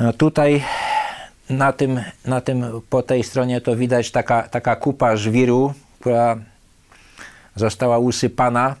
No 0.00 0.12
tutaj 0.12 0.64
na 1.50 1.72
tym, 1.72 2.00
na 2.24 2.40
tym, 2.40 2.80
po 2.90 3.02
tej 3.02 3.24
stronie 3.24 3.60
to 3.60 3.76
widać 3.76 4.10
taka, 4.10 4.42
taka 4.42 4.76
kupa 4.76 5.16
żwiru, 5.16 5.74
która 6.00 6.36
została 7.56 7.98
usypana. 7.98 8.76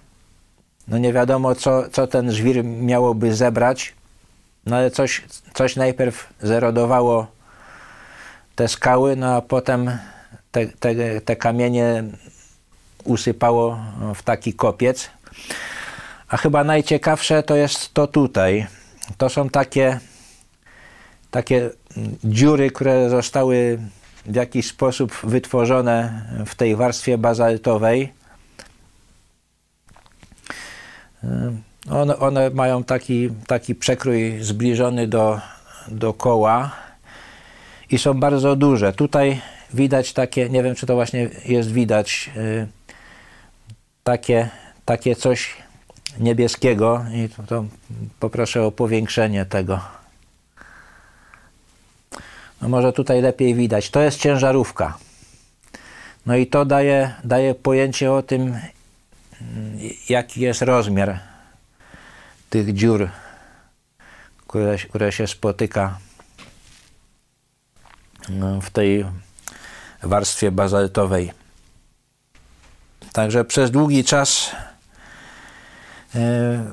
No 0.88 0.98
nie 0.98 1.12
wiadomo, 1.12 1.54
co, 1.54 1.88
co 1.88 2.06
ten 2.06 2.32
żwir 2.32 2.64
miałoby 2.64 3.34
zebrać, 3.34 3.94
no 4.66 4.76
ale 4.76 4.90
coś, 4.90 5.22
coś 5.54 5.76
najpierw 5.76 6.32
zerodowało 6.40 7.26
te 8.56 8.68
skały, 8.68 9.16
no 9.16 9.36
a 9.36 9.40
potem 9.40 9.98
te, 10.50 10.66
te, 10.66 11.20
te 11.20 11.36
kamienie 11.36 12.04
usypało 13.04 13.78
w 14.14 14.22
taki 14.22 14.54
kopiec. 14.54 15.10
A 16.28 16.36
chyba 16.36 16.64
najciekawsze 16.64 17.42
to 17.42 17.56
jest 17.56 17.94
to 17.94 18.06
tutaj. 18.06 18.66
To 19.18 19.28
są 19.28 19.48
takie, 19.48 20.00
takie 21.30 21.70
dziury, 22.24 22.70
które 22.70 23.10
zostały 23.10 23.78
w 24.26 24.34
jakiś 24.34 24.66
sposób 24.66 25.12
wytworzone 25.24 26.26
w 26.46 26.54
tej 26.54 26.76
warstwie 26.76 27.18
bazaltowej. 27.18 28.12
One, 31.90 32.18
one 32.18 32.50
mają 32.50 32.84
taki, 32.84 33.30
taki 33.46 33.74
przekrój 33.74 34.38
zbliżony 34.40 35.08
do, 35.08 35.40
do 35.88 36.12
koła 36.12 36.70
i 37.90 37.98
są 37.98 38.20
bardzo 38.20 38.56
duże. 38.56 38.92
Tutaj 38.92 39.40
widać 39.74 40.12
takie, 40.12 40.50
nie 40.50 40.62
wiem 40.62 40.74
czy 40.74 40.86
to 40.86 40.94
właśnie 40.94 41.30
jest 41.44 41.72
widać, 41.72 42.30
y, 42.36 42.66
takie, 44.10 44.50
takie 44.84 45.16
coś 45.16 45.56
niebieskiego 46.18 47.04
i 47.14 47.28
to, 47.28 47.42
to 47.42 47.64
poproszę 48.20 48.62
o 48.62 48.72
powiększenie 48.72 49.44
tego. 49.46 49.80
No 52.62 52.68
może 52.68 52.92
tutaj 52.92 53.22
lepiej 53.22 53.54
widać. 53.54 53.90
To 53.90 54.00
jest 54.00 54.18
ciężarówka. 54.18 54.98
No 56.26 56.36
i 56.36 56.46
to 56.46 56.64
daje, 56.64 57.14
daje 57.24 57.54
pojęcie 57.54 58.12
o 58.12 58.22
tym, 58.22 58.58
jaki 60.08 60.40
jest 60.40 60.62
rozmiar 60.62 61.18
tych 62.50 62.74
dziur, 62.74 63.08
które, 64.46 64.78
które 64.78 65.12
się 65.12 65.26
spotyka 65.26 65.98
no, 68.28 68.60
w 68.60 68.70
tej 68.70 69.06
warstwie 70.02 70.50
bazaltowej. 70.50 71.39
Także 73.12 73.44
przez 73.44 73.70
długi 73.70 74.04
czas 74.04 74.50
e, 76.14 76.64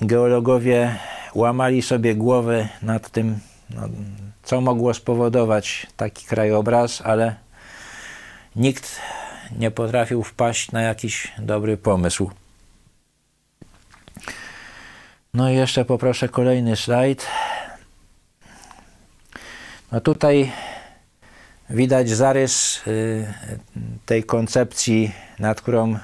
geologowie 0.00 0.96
łamali 1.34 1.82
sobie 1.82 2.14
głowy 2.14 2.68
nad 2.82 3.10
tym, 3.10 3.40
no, 3.70 3.82
co 4.42 4.60
mogło 4.60 4.94
spowodować 4.94 5.86
taki 5.96 6.26
krajobraz, 6.26 7.02
ale 7.04 7.36
nikt 8.56 9.00
nie 9.58 9.70
potrafił 9.70 10.22
wpaść 10.22 10.72
na 10.72 10.82
jakiś 10.82 11.32
dobry 11.38 11.76
pomysł. 11.76 12.30
No 15.34 15.50
i 15.50 15.54
jeszcze 15.54 15.84
poproszę 15.84 16.28
kolejny 16.28 16.76
slajd. 16.76 17.26
No 19.92 20.00
tutaj 20.00 20.52
widać 21.70 22.10
zarys 22.10 22.80
y, 22.86 23.26
tej 24.06 24.24
koncepcji, 24.24 25.12
nad 25.38 25.60
którą 25.60 25.98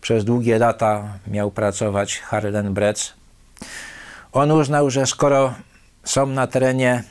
przez 0.00 0.24
długie 0.24 0.58
lata 0.58 1.18
miał 1.26 1.50
pracować 1.50 2.18
Harlen 2.18 2.74
Bretz. 2.74 3.14
On 4.32 4.50
uznał, 4.50 4.90
że 4.90 5.06
skoro 5.06 5.54
są 6.04 6.26
na 6.26 6.46
terenie 6.46 7.04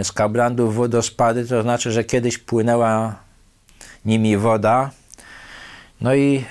y, 0.00 0.04
skablandów 0.04 0.74
wodospady, 0.74 1.46
to 1.46 1.62
znaczy, 1.62 1.92
że 1.92 2.04
kiedyś 2.04 2.38
płynęła 2.38 3.14
nimi 4.04 4.36
woda. 4.36 4.90
No 6.00 6.14
i 6.14 6.44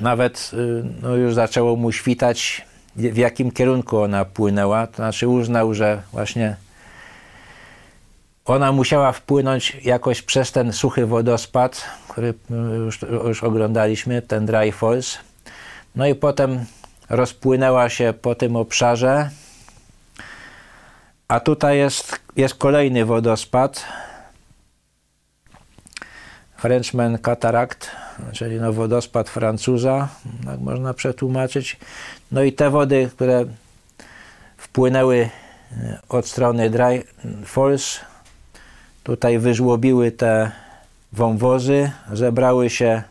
nawet 0.00 0.50
y, 0.52 0.84
no 1.02 1.16
już 1.16 1.34
zaczęło 1.34 1.76
mu 1.76 1.92
świtać, 1.92 2.66
w 2.96 3.16
jakim 3.16 3.50
kierunku 3.50 3.98
ona 3.98 4.24
płynęła. 4.24 4.86
To 4.86 4.96
znaczy 4.96 5.28
uznał, 5.28 5.74
że 5.74 6.02
właśnie 6.12 6.56
ona 8.50 8.72
musiała 8.72 9.12
wpłynąć 9.12 9.76
jakoś 9.82 10.22
przez 10.22 10.52
ten 10.52 10.72
suchy 10.72 11.06
wodospad, 11.06 11.84
który 12.08 12.34
już, 12.84 13.02
już 13.02 13.44
oglądaliśmy, 13.44 14.22
ten 14.22 14.46
Dry 14.46 14.72
Falls. 14.72 15.18
No 15.96 16.06
i 16.06 16.14
potem 16.14 16.64
rozpłynęła 17.10 17.88
się 17.88 18.14
po 18.22 18.34
tym 18.34 18.56
obszarze. 18.56 19.30
A 21.28 21.40
tutaj 21.40 21.78
jest, 21.78 22.20
jest 22.36 22.54
kolejny 22.54 23.04
wodospad. 23.04 23.84
Frenchman 26.56 27.18
Cataract, 27.18 27.90
czyli 28.32 28.60
no 28.60 28.72
wodospad 28.72 29.28
Francuza, 29.28 30.08
tak 30.46 30.60
można 30.60 30.94
przetłumaczyć. 30.94 31.76
No 32.32 32.42
i 32.42 32.52
te 32.52 32.70
wody, 32.70 33.10
które 33.14 33.44
wpłynęły 34.56 35.28
e, 35.72 35.98
od 36.08 36.26
strony 36.26 36.70
Dry 36.70 37.04
Falls, 37.44 38.00
tutaj 39.02 39.38
wyżłobiły 39.38 40.12
te 40.12 40.50
wąwozy, 41.12 41.90
zebrały 42.12 42.70
się 42.70 43.02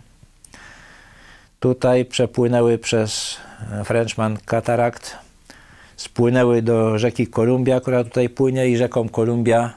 tutaj, 1.59 2.05
przepłynęły 2.05 2.77
przez 2.77 3.37
Frenchman 3.85 4.37
Cataract, 4.45 5.17
spłynęły 5.95 6.61
do 6.61 6.99
rzeki 6.99 7.27
Kolumbia, 7.27 7.81
która 7.81 8.03
tutaj 8.03 8.29
płynie 8.29 8.67
i 8.69 8.77
rzeką 8.77 9.09
Kolumbia 9.09 9.73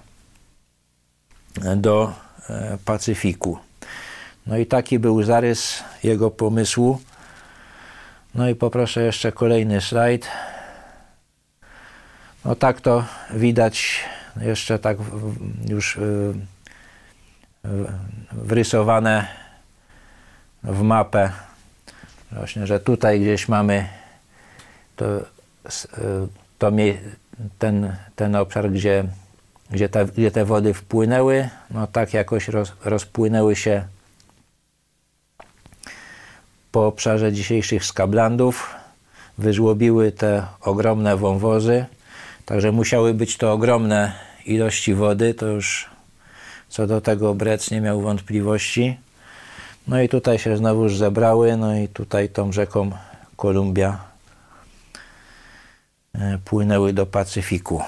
do 1.76 2.12
e, 2.50 2.78
Pacyfiku. 2.84 3.58
No 4.46 4.58
i 4.58 4.66
taki 4.66 4.98
był 4.98 5.22
zarys 5.22 5.82
jego 6.04 6.30
pomysłu. 6.30 7.00
No 8.34 8.48
i 8.48 8.54
poproszę 8.54 9.02
jeszcze 9.02 9.32
kolejny 9.32 9.80
slajd. 9.80 10.28
No 12.44 12.54
tak 12.54 12.80
to 12.80 13.04
widać 13.30 14.00
jeszcze 14.40 14.78
tak 14.78 14.96
już 15.68 15.96
y, 15.96 16.34
wrysowane 18.32 19.26
w 20.62 20.82
mapę. 20.82 21.32
Właśnie, 22.32 22.66
że 22.66 22.80
tutaj 22.80 23.20
gdzieś 23.20 23.48
mamy 23.48 23.88
to, 24.96 25.18
y, 25.18 25.22
to 26.58 26.72
ten, 27.58 27.96
ten 28.16 28.36
obszar, 28.36 28.70
gdzie, 28.70 29.04
gdzie, 29.70 29.88
te, 29.88 30.06
gdzie 30.06 30.30
te 30.30 30.44
wody 30.44 30.74
wpłynęły, 30.74 31.48
no 31.70 31.86
tak 31.86 32.14
jakoś 32.14 32.48
roz, 32.48 32.72
rozpłynęły 32.84 33.56
się 33.56 33.84
po 36.72 36.86
obszarze 36.86 37.32
dzisiejszych 37.32 37.84
skablandów, 37.84 38.74
wyżłobiły 39.38 40.12
te 40.12 40.46
ogromne 40.60 41.16
wąwozy, 41.16 41.86
także 42.46 42.72
musiały 42.72 43.14
być 43.14 43.36
to 43.36 43.52
ogromne 43.52 44.12
ilości 44.46 44.94
wody, 44.94 45.34
to 45.34 45.46
już 45.46 45.90
co 46.68 46.86
do 46.86 47.00
tego 47.00 47.34
Brec 47.34 47.70
nie 47.70 47.80
miał 47.80 48.00
wątpliwości. 48.00 48.98
No 49.88 50.02
i 50.02 50.08
tutaj 50.08 50.38
się 50.38 50.56
znowuż 50.56 50.96
zebrały, 50.96 51.56
no 51.56 51.76
i 51.76 51.88
tutaj 51.88 52.28
tą 52.28 52.52
rzeką 52.52 52.90
Kolumbia 53.36 53.98
e, 56.14 56.38
płynęły 56.44 56.92
do 56.92 57.06
Pacyfiku. 57.06 57.82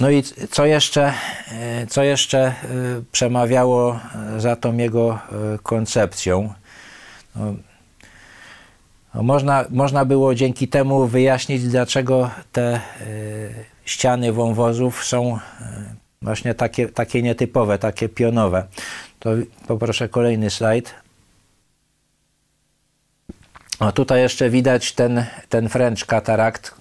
No 0.00 0.10
i 0.10 0.22
co 0.50 0.66
jeszcze, 0.66 1.12
e, 1.52 1.86
co 1.86 2.02
jeszcze 2.02 2.38
e, 2.38 2.54
przemawiało 3.12 4.00
za 4.38 4.56
tą 4.56 4.76
jego 4.76 5.18
koncepcją? 5.62 6.54
No 7.36 7.54
można, 9.14 9.64
można 9.70 10.04
było 10.04 10.34
dzięki 10.34 10.68
temu 10.68 11.06
wyjaśnić, 11.06 11.62
dlaczego 11.62 12.30
te 12.52 12.80
ściany 13.84 14.32
wąwozów 14.32 15.04
są 15.04 15.38
właśnie 16.22 16.54
takie, 16.54 16.88
takie 16.88 17.22
nietypowe, 17.22 17.78
takie 17.78 18.08
pionowe. 18.08 18.66
To 19.18 19.30
poproszę 19.66 20.08
kolejny 20.08 20.50
slajd. 20.50 20.94
O, 23.80 23.92
tutaj 23.92 24.20
jeszcze 24.20 24.50
widać 24.50 24.92
ten, 24.92 25.24
ten 25.48 25.68
French 25.68 26.06
katarakt, 26.06 26.74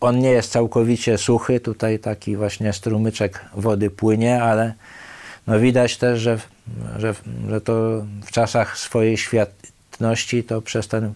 on 0.00 0.18
nie 0.18 0.30
jest 0.30 0.52
całkowicie 0.52 1.18
suchy, 1.18 1.60
tutaj 1.60 1.98
taki 1.98 2.36
właśnie 2.36 2.72
strumyczek 2.72 3.44
wody 3.54 3.90
płynie, 3.90 4.42
ale 4.42 4.74
no 5.46 5.58
widać 5.58 5.96
też, 5.96 6.20
że, 6.20 6.38
że, 6.98 7.14
że 7.48 7.60
to 7.60 7.72
w 8.24 8.30
czasach 8.30 8.78
swojej 8.78 9.16
świetności 9.16 10.44
to 10.44 10.62
przez 10.62 10.88
ten, 10.88 11.14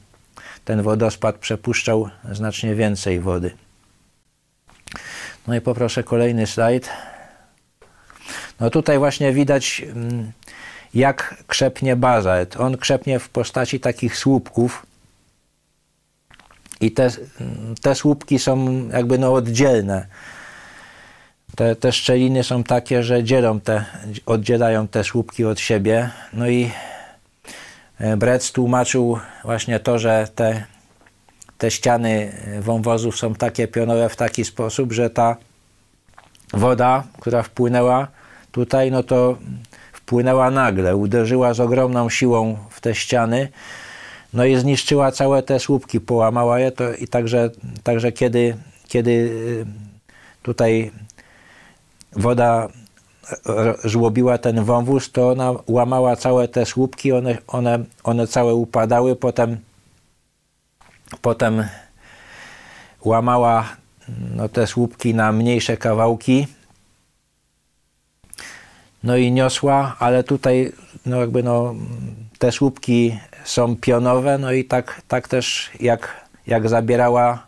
ten 0.66 0.82
wodospad 0.82 1.38
przepuszczał 1.38 2.08
znacznie 2.32 2.74
więcej 2.74 3.20
wody. 3.20 3.50
No 5.46 5.54
i 5.54 5.60
poproszę 5.60 6.02
kolejny 6.02 6.46
slajd. 6.46 6.90
No 8.60 8.70
tutaj 8.70 8.98
właśnie 8.98 9.32
widać 9.32 9.82
mm, 9.86 10.32
jak 10.94 11.44
krzepnie 11.46 11.96
bazalt. 11.96 12.56
On 12.56 12.76
krzepnie 12.76 13.18
w 13.18 13.28
postaci 13.28 13.80
takich 13.80 14.16
słupków, 14.16 14.86
i 16.80 16.92
te, 16.92 17.10
te 17.82 17.94
słupki 17.94 18.38
są 18.38 18.88
jakby 18.88 19.18
no 19.18 19.32
oddzielne. 19.32 20.06
Te, 21.56 21.76
te 21.76 21.92
szczeliny 21.92 22.44
są 22.44 22.64
takie, 22.64 23.02
że 23.02 23.24
dzielą 23.24 23.60
te, 23.60 23.84
oddzielają 24.26 24.88
te 24.88 25.04
słupki 25.04 25.44
od 25.44 25.60
siebie. 25.60 26.10
No 26.32 26.48
i 26.48 26.70
Brec 28.16 28.52
tłumaczył 28.52 29.18
właśnie 29.44 29.80
to, 29.80 29.98
że 29.98 30.28
te, 30.34 30.64
te 31.58 31.70
ściany 31.70 32.32
wąwozów 32.60 33.18
są 33.18 33.34
takie 33.34 33.68
pionowe 33.68 34.08
w 34.08 34.16
taki 34.16 34.44
sposób, 34.44 34.92
że 34.92 35.10
ta 35.10 35.36
woda, 36.52 37.04
która 37.20 37.42
wpłynęła 37.42 38.08
tutaj, 38.52 38.90
no 38.90 39.02
to 39.02 39.38
wpłynęła 39.92 40.50
nagle, 40.50 40.96
uderzyła 40.96 41.54
z 41.54 41.60
ogromną 41.60 42.10
siłą 42.10 42.56
w 42.70 42.80
te 42.80 42.94
ściany 42.94 43.48
no 44.32 44.44
i 44.44 44.56
zniszczyła 44.56 45.12
całe 45.12 45.42
te 45.42 45.60
słupki, 45.60 46.00
połamała 46.00 46.58
je 46.60 46.72
to 46.72 46.94
i 46.94 47.08
także, 47.08 47.50
także 47.82 48.12
kiedy, 48.12 48.56
kiedy 48.88 49.10
y, 49.10 49.66
tutaj 50.42 50.90
woda 52.12 52.68
żłobiła 53.84 54.38
ten 54.38 54.64
wąwóz, 54.64 55.12
to 55.12 55.30
ona 55.30 55.54
łamała 55.66 56.16
całe 56.16 56.48
te 56.48 56.66
słupki, 56.66 57.12
one, 57.12 57.38
one, 57.46 57.84
one 58.04 58.26
całe 58.26 58.54
upadały, 58.54 59.16
potem, 59.16 59.56
potem 61.22 61.64
łamała 63.04 63.68
no, 64.36 64.48
te 64.48 64.66
słupki 64.66 65.14
na 65.14 65.32
mniejsze 65.32 65.76
kawałki, 65.76 66.46
no 69.04 69.16
i 69.16 69.32
niosła, 69.32 69.96
ale 69.98 70.24
tutaj 70.24 70.72
no 71.06 71.20
jakby 71.20 71.42
no, 71.42 71.74
te 72.38 72.52
słupki 72.52 73.18
są 73.44 73.76
pionowe, 73.76 74.38
no 74.38 74.52
i 74.52 74.64
tak, 74.64 75.02
tak 75.08 75.28
też 75.28 75.70
jak, 75.80 76.26
jak 76.46 76.68
zabierała 76.68 77.45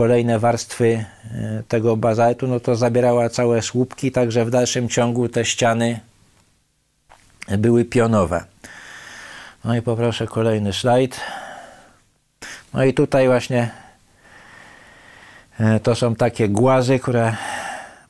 kolejne 0.00 0.38
warstwy 0.38 1.04
e, 1.34 1.62
tego 1.68 1.96
bazaltu, 1.96 2.46
no 2.46 2.60
to 2.60 2.76
zabierała 2.76 3.28
całe 3.28 3.62
słupki, 3.62 4.12
także 4.12 4.44
w 4.44 4.50
dalszym 4.50 4.88
ciągu 4.88 5.28
te 5.28 5.44
ściany 5.44 6.00
były 7.58 7.84
pionowe. 7.84 8.44
No 9.64 9.76
i 9.76 9.82
poproszę 9.82 10.26
kolejny 10.26 10.72
slajd. 10.72 11.20
No 12.74 12.84
i 12.84 12.94
tutaj 12.94 13.26
właśnie 13.26 13.70
e, 15.60 15.80
to 15.80 15.94
są 15.94 16.14
takie 16.14 16.48
głazy, 16.48 16.98
które 16.98 17.36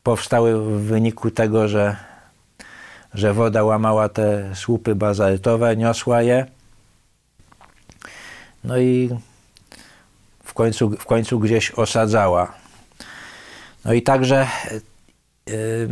powstały 0.02 0.60
w 0.60 0.82
wyniku 0.82 1.30
tego, 1.30 1.68
że, 1.68 1.96
że 3.14 3.34
woda 3.34 3.64
łamała 3.64 4.08
te 4.08 4.54
słupy 4.54 4.94
bazaltowe, 4.94 5.76
niosła 5.76 6.22
je. 6.22 6.46
No 8.64 8.78
i 8.78 9.10
końcu, 10.60 10.90
w 10.90 11.06
końcu 11.06 11.40
gdzieś 11.40 11.70
osadzała. 11.70 12.52
No 13.84 13.92
i 13.92 14.02
także 14.02 14.46
y, 15.48 15.88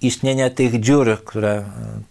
istnienie 0.00 0.50
tych 0.50 0.80
dziur, 0.80 1.24
które 1.24 1.64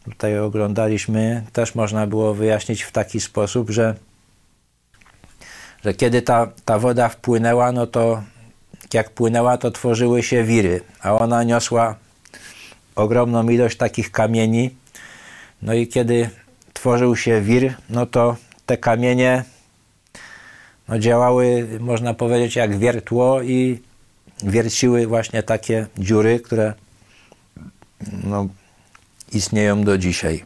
tutaj 0.05 0.39
oglądaliśmy, 0.39 1.43
też 1.53 1.75
można 1.75 2.07
było 2.07 2.33
wyjaśnić 2.33 2.83
w 2.83 2.91
taki 2.91 3.19
sposób, 3.19 3.69
że, 3.69 3.95
że 5.83 5.93
kiedy 5.93 6.21
ta, 6.21 6.47
ta 6.65 6.79
woda 6.79 7.09
wpłynęła, 7.09 7.71
no 7.71 7.87
to 7.87 8.23
jak 8.93 9.09
płynęła, 9.09 9.57
to 9.57 9.71
tworzyły 9.71 10.23
się 10.23 10.43
wiry, 10.43 10.81
a 11.01 11.13
ona 11.13 11.43
niosła 11.43 11.95
ogromną 12.95 13.49
ilość 13.49 13.77
takich 13.77 14.11
kamieni. 14.11 14.75
No 15.61 15.73
i 15.73 15.87
kiedy 15.87 16.29
tworzył 16.73 17.15
się 17.15 17.41
wir, 17.41 17.73
no 17.89 18.05
to 18.05 18.35
te 18.65 18.77
kamienie 18.77 19.43
no, 20.89 20.99
działały, 20.99 21.67
można 21.79 22.13
powiedzieć, 22.13 22.55
jak 22.55 22.77
wiertło 22.77 23.41
i 23.41 23.79
wierciły 24.43 25.07
właśnie 25.07 25.43
takie 25.43 25.87
dziury, 25.97 26.39
które 26.39 26.73
no, 28.23 28.47
istnieją 29.31 29.83
do 29.83 29.97
dzisiaj. 29.97 30.43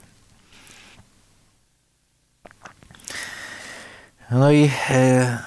No 4.31 4.51
i 4.51 4.71
e, 4.89 5.37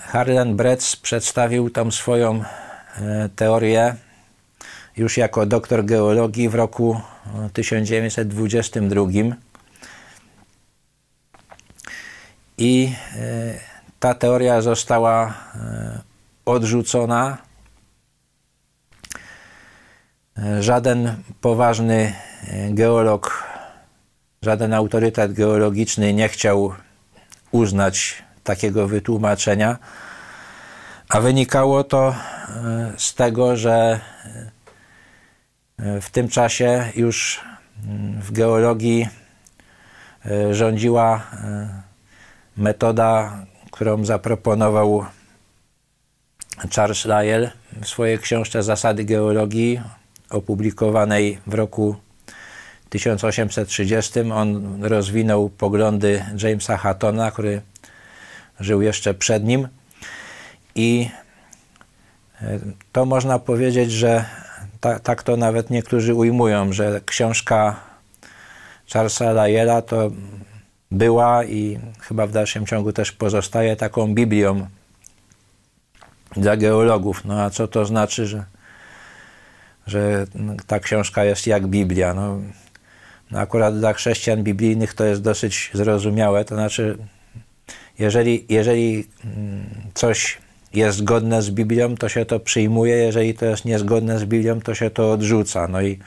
Harlan 0.00 0.56
Bretz 0.56 0.96
przedstawił 0.96 1.70
tam 1.70 1.92
swoją 1.92 2.44
e, 2.96 3.28
teorię 3.36 3.96
już 4.96 5.16
jako 5.16 5.46
doktor 5.46 5.84
geologii 5.84 6.48
w 6.48 6.54
roku 6.54 7.00
1922 7.52 9.06
i 12.58 12.92
e, 13.16 13.71
ta 14.02 14.14
teoria 14.14 14.60
została 14.60 15.34
e, 15.54 16.00
odrzucona. 16.44 17.38
E, 20.38 20.62
żaden 20.62 21.22
poważny 21.40 22.12
e, 22.48 22.70
geolog, 22.70 23.44
żaden 24.42 24.74
autorytet 24.74 25.32
geologiczny 25.32 26.14
nie 26.14 26.28
chciał 26.28 26.74
uznać 27.50 28.22
takiego 28.44 28.88
wytłumaczenia, 28.88 29.78
a 31.08 31.20
wynikało 31.20 31.84
to 31.84 32.14
z 32.96 33.14
tego, 33.14 33.56
że 33.56 34.00
w 35.78 36.10
tym 36.10 36.28
czasie 36.28 36.92
już 36.96 37.40
mm, 37.84 38.20
w 38.20 38.32
geologii 38.32 39.08
rządziła 40.50 41.22
metoda 42.56 43.32
którą 43.72 44.04
zaproponował 44.04 45.06
Charles 46.74 47.04
Lyell 47.04 47.50
w 47.82 47.88
swojej 47.88 48.18
książce 48.18 48.62
Zasady 48.62 49.04
geologii, 49.04 49.80
opublikowanej 50.30 51.38
w 51.46 51.54
roku 51.54 51.96
1830. 52.88 54.20
On 54.20 54.78
rozwinął 54.84 55.48
poglądy 55.48 56.24
Jamesa 56.42 56.76
Hattona, 56.76 57.30
który 57.30 57.62
żył 58.60 58.82
jeszcze 58.82 59.14
przed 59.14 59.44
nim. 59.44 59.68
I 60.74 61.10
e, 62.42 62.58
to 62.92 63.04
można 63.04 63.38
powiedzieć, 63.38 63.92
że 63.92 64.24
ta, 64.80 64.98
tak 64.98 65.22
to 65.22 65.36
nawet 65.36 65.70
niektórzy 65.70 66.14
ujmują, 66.14 66.72
że 66.72 67.00
książka 67.06 67.76
Charlesa 68.92 69.32
Lyella 69.32 69.82
to 69.82 70.10
była 70.92 71.44
i 71.44 71.78
chyba 72.00 72.26
w 72.26 72.32
dalszym 72.32 72.66
ciągu 72.66 72.92
też 72.92 73.12
pozostaje 73.12 73.76
taką 73.76 74.14
Biblią 74.14 74.66
dla 76.36 76.56
geologów. 76.56 77.24
No 77.24 77.42
a 77.42 77.50
co 77.50 77.68
to 77.68 77.84
znaczy, 77.84 78.26
że, 78.26 78.44
że 79.86 80.26
ta 80.66 80.80
książka 80.80 81.24
jest 81.24 81.46
jak 81.46 81.66
Biblia? 81.66 82.14
No, 82.14 82.38
no 83.30 83.38
akurat 83.38 83.78
dla 83.78 83.92
chrześcijan 83.92 84.42
biblijnych 84.42 84.94
to 84.94 85.04
jest 85.04 85.22
dosyć 85.22 85.70
zrozumiałe. 85.74 86.44
To 86.44 86.54
znaczy, 86.54 86.98
jeżeli, 87.98 88.46
jeżeli 88.48 89.08
mm, 89.24 89.66
coś 89.94 90.38
jest 90.74 90.98
zgodne 90.98 91.42
z 91.42 91.50
Biblią, 91.50 91.96
to 91.96 92.08
się 92.08 92.24
to 92.24 92.40
przyjmuje, 92.40 92.96
jeżeli 92.96 93.34
to 93.34 93.46
jest 93.46 93.64
niezgodne 93.64 94.18
z 94.18 94.24
Biblią, 94.24 94.60
to 94.60 94.74
się 94.74 94.90
to 94.90 95.12
odrzuca. 95.12 95.68
No 95.68 95.82
i 95.82 95.98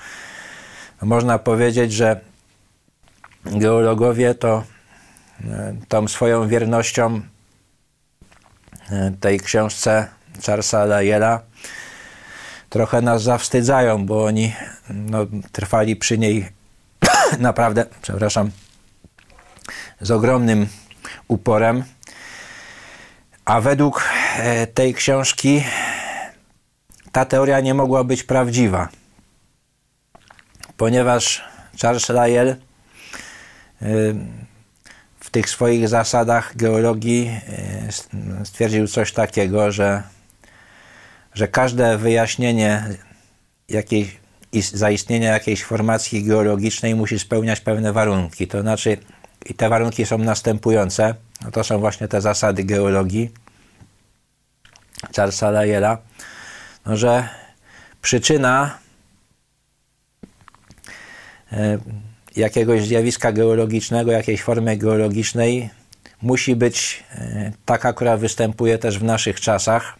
można 1.01 1.39
powiedzieć, 1.39 1.93
że 1.93 2.19
geologowie 3.45 4.35
to 4.35 4.63
tą 5.87 6.07
swoją 6.07 6.47
wiernością 6.47 7.21
e, 8.91 9.11
tej 9.19 9.39
książce 9.39 10.07
Charlesa 10.45 10.85
Lyella 10.85 11.41
trochę 12.69 13.01
nas 13.01 13.23
zawstydzają, 13.23 14.05
bo 14.05 14.25
oni 14.25 14.53
no, 14.89 15.25
trwali 15.51 15.95
przy 15.95 16.17
niej 16.17 16.49
naprawdę, 17.39 17.85
przepraszam, 18.01 18.51
z 20.01 20.11
ogromnym 20.11 20.67
uporem. 21.27 21.83
A 23.45 23.61
według 23.61 24.09
e, 24.37 24.67
tej 24.67 24.93
książki 24.93 25.63
ta 27.11 27.25
teoria 27.25 27.59
nie 27.59 27.73
mogła 27.73 28.03
być 28.03 28.23
prawdziwa, 28.23 28.89
ponieważ 30.77 31.43
Charles 31.81 32.09
Lyell 32.09 32.55
e, 35.27 35.31
tych 35.31 35.49
swoich 35.49 35.87
zasadach 35.87 36.55
geologii 36.55 37.27
e, 37.27 38.45
stwierdził 38.45 38.87
coś 38.87 39.11
takiego, 39.11 39.71
że, 39.71 40.03
że 41.33 41.47
każde 41.47 41.97
wyjaśnienie 41.97 42.83
jakiej, 43.69 44.19
zaistnienia 44.73 45.31
jakiejś 45.31 45.63
formacji 45.63 46.23
geologicznej 46.23 46.95
musi 46.95 47.19
spełniać 47.19 47.61
pewne 47.61 47.93
warunki. 47.93 48.47
To 48.47 48.61
znaczy, 48.61 48.97
i 49.45 49.53
te 49.53 49.69
warunki 49.69 50.05
są 50.05 50.17
następujące. 50.17 51.15
No 51.45 51.51
to 51.51 51.63
są 51.63 51.79
właśnie 51.79 52.07
te 52.07 52.21
zasady 52.21 52.63
geologii 52.63 53.31
Charlesa 55.15 55.51
Lyella, 55.51 55.97
no, 56.85 56.97
że 56.97 57.29
przyczyna 58.01 58.77
e, 61.51 61.77
jakiegoś 62.35 62.87
zjawiska 62.87 63.31
geologicznego, 63.31 64.11
jakiejś 64.11 64.41
formy 64.41 64.77
geologicznej 64.77 65.69
musi 66.21 66.55
być 66.55 67.03
e, 67.11 67.51
taka, 67.65 67.93
która 67.93 68.17
występuje 68.17 68.77
też 68.77 68.99
w 68.99 69.03
naszych 69.03 69.41
czasach. 69.41 69.95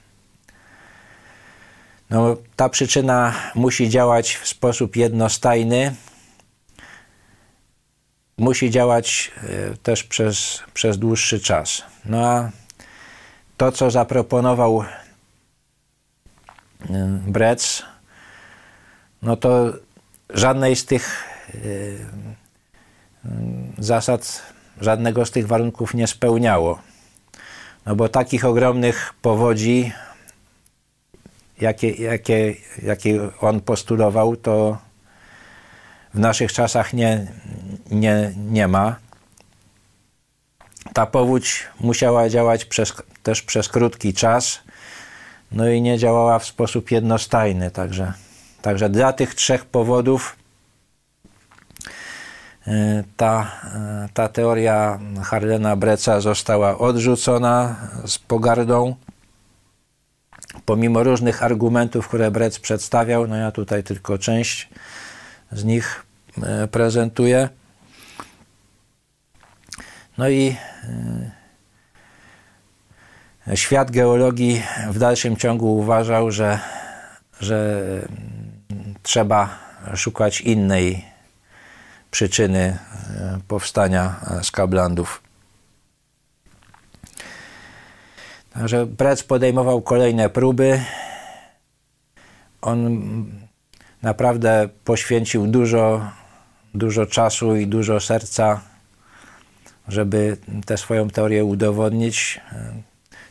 No, 2.09 2.37
ta 2.55 2.69
przyczyna 2.69 3.33
musi 3.55 3.89
działać 3.89 4.35
w 4.35 4.47
sposób 4.47 4.95
jednostajny, 4.95 5.95
musi 8.37 8.69
działać 8.69 9.31
e, 9.43 9.77
też 9.77 10.03
przez, 10.03 10.63
przez 10.73 10.97
dłuższy 10.97 11.39
czas. 11.39 11.83
No 12.05 12.25
a 12.25 12.49
to, 13.57 13.71
co 13.71 13.91
zaproponował 13.91 14.83
e, 16.89 17.19
Bretz, 17.27 17.85
no 19.21 19.37
to 19.37 19.73
żadnej 20.29 20.75
z 20.75 20.85
tych 20.85 21.34
zasad 23.77 24.41
żadnego 24.81 25.25
z 25.25 25.31
tych 25.31 25.47
warunków 25.47 25.93
nie 25.93 26.07
spełniało. 26.07 26.79
No 27.85 27.95
bo 27.95 28.09
takich 28.09 28.45
ogromnych 28.45 29.13
powodzi, 29.21 29.91
jakie, 31.61 31.89
jakie, 31.89 32.55
jakie 32.83 33.29
on 33.41 33.61
postulował, 33.61 34.35
to 34.35 34.77
w 36.13 36.19
naszych 36.19 36.53
czasach 36.53 36.93
nie, 36.93 37.27
nie, 37.91 38.33
nie 38.37 38.67
ma. 38.67 38.95
Ta 40.93 41.05
powódź 41.05 41.67
musiała 41.79 42.29
działać 42.29 42.65
przez, 42.65 42.93
też 43.23 43.41
przez 43.41 43.69
krótki 43.69 44.13
czas, 44.13 44.59
no 45.51 45.69
i 45.69 45.81
nie 45.81 45.97
działała 45.97 46.39
w 46.39 46.45
sposób 46.45 46.91
jednostajny. 46.91 47.71
Także, 47.71 48.13
także 48.61 48.89
dla 48.89 49.13
tych 49.13 49.35
trzech 49.35 49.65
powodów 49.65 50.35
ta, 53.17 53.51
ta 54.13 54.27
teoria 54.27 54.99
Harlena 55.23 55.75
Breca 55.75 56.21
została 56.21 56.77
odrzucona 56.77 57.75
z 58.05 58.17
pogardą. 58.17 58.95
Pomimo 60.65 61.03
różnych 61.03 61.43
argumentów, 61.43 62.07
które 62.07 62.31
Brec 62.31 62.59
przedstawiał, 62.59 63.27
no 63.27 63.35
ja 63.35 63.51
tutaj 63.51 63.83
tylko 63.83 64.17
część 64.17 64.69
z 65.51 65.63
nich 65.63 66.05
prezentuję. 66.71 67.49
No 70.17 70.29
i 70.29 70.55
świat 73.55 73.91
geologii 73.91 74.61
w 74.89 74.99
dalszym 74.99 75.37
ciągu 75.37 75.77
uważał, 75.77 76.31
że, 76.31 76.59
że 77.39 77.81
trzeba 79.03 79.49
szukać 79.95 80.41
innej 80.41 81.14
przyczyny 82.15 82.59
e, 82.59 82.77
powstania 83.47 84.15
e, 84.31 84.43
skablandów. 84.43 85.21
Także 88.53 88.87
Prec 88.87 89.23
podejmował 89.23 89.81
kolejne 89.81 90.29
próby. 90.29 90.81
On 92.61 93.01
naprawdę 94.01 94.69
poświęcił 94.83 95.47
dużo, 95.47 96.11
dużo 96.73 97.05
czasu 97.05 97.55
i 97.55 97.67
dużo 97.67 97.99
serca, 97.99 98.61
żeby 99.87 100.37
tę 100.65 100.77
swoją 100.77 101.09
teorię 101.09 101.45
udowodnić. 101.45 102.41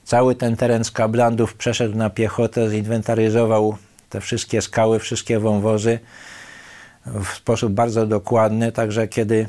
Cały 0.04 0.34
ten 0.34 0.56
teren 0.56 0.84
skablandów 0.84 1.54
przeszedł 1.54 1.96
na 1.96 2.10
piechotę, 2.10 2.70
zinwentaryzował 2.70 3.76
te 4.10 4.20
wszystkie 4.20 4.62
skały, 4.62 4.98
wszystkie 4.98 5.38
wąwozy 5.38 5.98
w 7.06 7.28
sposób 7.28 7.72
bardzo 7.72 8.06
dokładny, 8.06 8.72
także 8.72 9.08
kiedy 9.08 9.48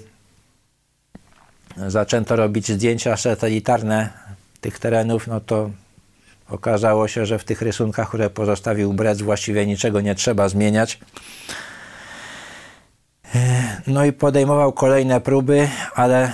zaczęto 1.88 2.36
robić 2.36 2.72
zdjęcia 2.72 3.18
satelitarne 3.18 4.10
tych 4.62 4.80
terenów, 4.80 5.28
no 5.28 5.40
to 5.40 5.70
okazało 6.50 7.08
się, 7.08 7.26
że 7.26 7.40
w 7.40 7.44
tych 7.44 7.62
rysunkach, 7.62 8.08
które 8.08 8.30
pozostawił 8.30 8.94
Brec, 8.94 9.22
właściwie 9.22 9.66
niczego 9.66 10.02
nie 10.02 10.16
trzeba 10.16 10.50
zmieniać. 10.50 11.00
No 13.88 14.06
i 14.06 14.14
podejmował 14.14 14.74
kolejne 14.74 15.22
próby, 15.22 15.70
ale 15.96 16.34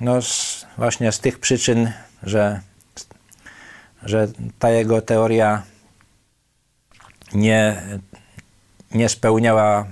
no 0.00 0.22
z, 0.22 0.66
właśnie 0.78 1.12
z 1.12 1.20
tych 1.20 1.38
przyczyn, 1.38 1.92
że, 2.22 2.60
że 4.02 4.28
ta 4.58 4.70
jego 4.70 5.02
teoria 5.02 5.62
nie, 7.34 7.82
nie 8.94 9.08
spełniała 9.08 9.86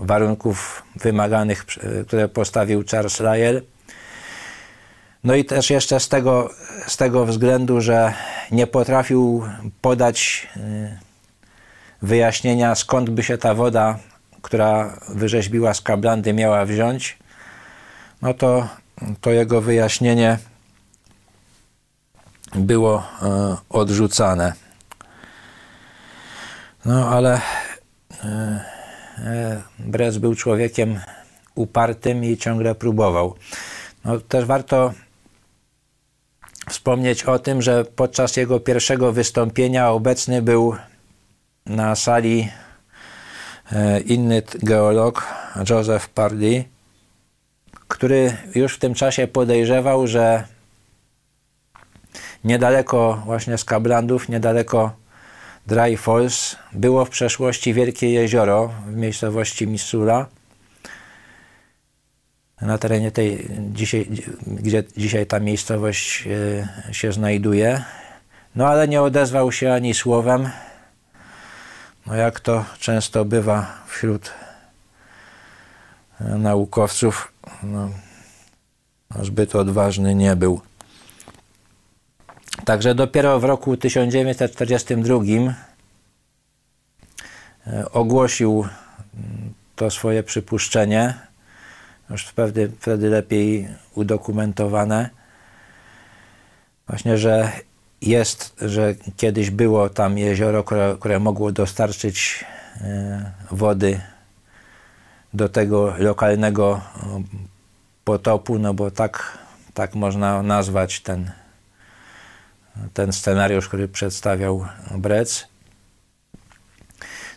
warunków 0.00 0.82
wymaganych, 0.96 1.66
które 2.06 2.28
postawił 2.28 2.84
Charles 2.90 3.20
Lyell. 3.20 3.62
No 5.24 5.34
i 5.34 5.44
też 5.44 5.70
jeszcze 5.70 6.00
z 6.00 6.08
tego, 6.08 6.50
z 6.86 6.96
tego 6.96 7.26
względu, 7.26 7.80
że 7.80 8.12
nie 8.50 8.66
potrafił 8.66 9.44
podać 9.80 10.48
y, 10.56 10.98
wyjaśnienia, 12.02 12.74
skąd 12.74 13.10
by 13.10 13.22
się 13.22 13.38
ta 13.38 13.54
woda, 13.54 13.98
która 14.42 14.98
wyrzeźbiła 15.08 15.74
skablandy, 15.74 16.32
miała 16.32 16.64
wziąć, 16.64 17.18
no 18.22 18.34
to, 18.34 18.68
to 19.20 19.30
jego 19.30 19.60
wyjaśnienie 19.60 20.38
było 22.54 22.98
y, 22.98 23.56
odrzucane. 23.68 24.52
No 26.84 27.08
ale 27.08 27.40
E, 28.24 28.60
Brez 29.78 30.18
był 30.18 30.34
człowiekiem 30.34 31.00
upartym 31.54 32.24
i 32.24 32.36
ciągle 32.36 32.74
próbował. 32.74 33.34
No, 34.04 34.20
też 34.20 34.44
warto 34.44 34.92
wspomnieć 36.68 37.24
o 37.24 37.38
tym, 37.38 37.62
że 37.62 37.84
podczas 37.84 38.36
jego 38.36 38.60
pierwszego 38.60 39.12
wystąpienia 39.12 39.90
obecny 39.90 40.42
był 40.42 40.76
na 41.66 41.96
sali 41.96 42.48
e, 43.72 44.00
inny 44.00 44.42
geolog, 44.62 45.26
Joseph 45.70 46.08
Pardy, 46.08 46.64
który 47.88 48.36
już 48.54 48.76
w 48.76 48.78
tym 48.78 48.94
czasie 48.94 49.26
podejrzewał, 49.26 50.06
że 50.06 50.44
niedaleko 52.44 53.22
właśnie 53.24 53.58
z 53.58 53.64
Kablandów, 53.64 54.28
niedaleko 54.28 54.99
Dry 55.70 55.96
Falls 55.96 56.56
było 56.72 57.04
w 57.04 57.10
przeszłości 57.10 57.74
wielkie 57.74 58.10
jezioro 58.10 58.70
w 58.86 58.96
miejscowości 58.96 59.66
Missoula. 59.66 60.26
Na 62.60 62.78
terenie 62.78 63.10
tej, 63.10 63.48
dzisiaj, 63.72 64.06
gdzie 64.46 64.84
dzisiaj 64.96 65.26
ta 65.26 65.40
miejscowość 65.40 66.28
e, 66.88 66.94
się 66.94 67.12
znajduje. 67.12 67.84
No 68.54 68.68
ale 68.68 68.88
nie 68.88 69.02
odezwał 69.02 69.52
się 69.52 69.72
ani 69.72 69.94
słowem. 69.94 70.50
No 72.06 72.14
jak 72.14 72.40
to 72.40 72.64
często 72.78 73.24
bywa 73.24 73.84
wśród 73.86 74.32
e, 76.20 76.24
naukowców, 76.24 77.32
no, 77.62 77.90
zbyt 79.22 79.54
odważny 79.54 80.14
nie 80.14 80.36
był. 80.36 80.60
Także 82.64 82.94
dopiero 82.94 83.40
w 83.40 83.44
roku 83.44 83.76
1942 83.76 85.14
e, 87.66 87.92
ogłosił 87.92 88.64
mm, 89.14 89.54
to 89.76 89.90
swoje 89.90 90.22
przypuszczenie, 90.22 91.14
już 92.10 92.26
wtedy, 92.26 92.72
wtedy 92.80 93.08
lepiej 93.08 93.68
udokumentowane, 93.94 95.10
właśnie, 96.88 97.18
że 97.18 97.52
jest, 98.02 98.56
że 98.60 98.94
kiedyś 99.16 99.50
było 99.50 99.88
tam 99.88 100.18
jezioro, 100.18 100.64
które, 100.64 100.96
które 101.00 101.18
mogło 101.18 101.52
dostarczyć 101.52 102.44
e, 102.80 103.32
wody 103.50 104.00
do 105.34 105.48
tego 105.48 105.94
lokalnego 105.98 106.80
potopu, 108.04 108.58
no 108.58 108.74
bo 108.74 108.90
tak, 108.90 109.38
tak 109.74 109.94
można 109.94 110.42
nazwać 110.42 111.00
ten 111.00 111.30
ten 112.94 113.12
scenariusz, 113.12 113.68
który 113.68 113.88
przedstawiał 113.88 114.66
Brec. 114.98 115.46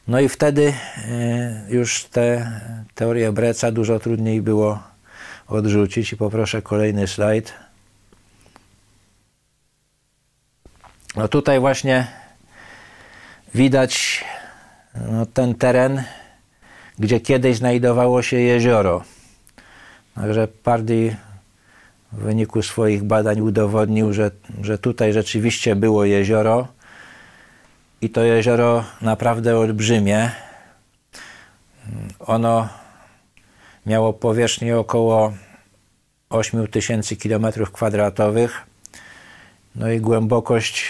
No 0.07 0.19
i 0.19 0.29
wtedy 0.29 0.73
e, 0.97 1.65
już 1.69 2.03
te 2.05 2.51
teorie 2.95 3.31
Breca 3.31 3.71
dużo 3.71 3.99
trudniej 3.99 4.41
było 4.41 4.83
odrzucić 5.47 6.13
i 6.13 6.17
poproszę 6.17 6.61
kolejny 6.61 7.07
slajd. 7.07 7.53
No 11.15 11.27
tutaj 11.27 11.59
właśnie 11.59 12.07
widać 13.53 14.23
no, 15.11 15.25
ten 15.25 15.55
teren, 15.55 16.03
gdzie 16.99 17.19
kiedyś 17.19 17.57
znajdowało 17.57 18.21
się 18.21 18.37
jezioro. 18.37 19.03
Także 20.15 20.47
Pardy 20.47 21.15
w 22.13 22.23
wyniku 22.23 22.61
swoich 22.61 23.03
badań 23.03 23.41
udowodnił, 23.41 24.13
że, 24.13 24.31
że 24.61 24.77
tutaj 24.77 25.13
rzeczywiście 25.13 25.75
było 25.75 26.05
jezioro 26.05 26.67
i 28.01 28.09
to 28.09 28.23
jezioro 28.23 28.83
naprawdę 29.01 29.57
olbrzymie. 29.57 30.31
Ono 32.19 32.69
miało 33.85 34.13
powierzchnię 34.13 34.77
około 34.77 35.33
8000 36.29 37.15
km2, 37.15 38.49
no 39.75 39.91
i 39.91 39.99
głębokość 39.99 40.85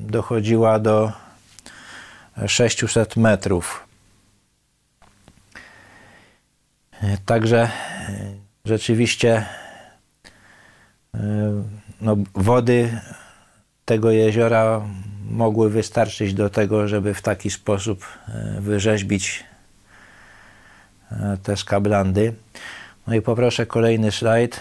dochodziła 0.00 0.78
do 0.78 1.12
600 2.46 3.16
metrów. 3.16 3.86
Także 7.26 7.70
rzeczywiście 8.64 9.46
no, 12.00 12.16
wody 12.34 13.00
tego 13.84 14.10
jeziora 14.10 14.82
mogły 15.30 15.70
wystarczyć 15.70 16.34
do 16.34 16.50
tego, 16.50 16.88
żeby 16.88 17.14
w 17.14 17.22
taki 17.22 17.50
sposób 17.50 18.06
e, 18.28 18.60
wyrzeźbić 18.60 19.44
e, 21.12 21.36
te 21.42 21.56
skablandy. 21.56 22.34
No 23.06 23.14
i 23.14 23.22
poproszę 23.22 23.66
kolejny 23.66 24.12
slajd. 24.12 24.60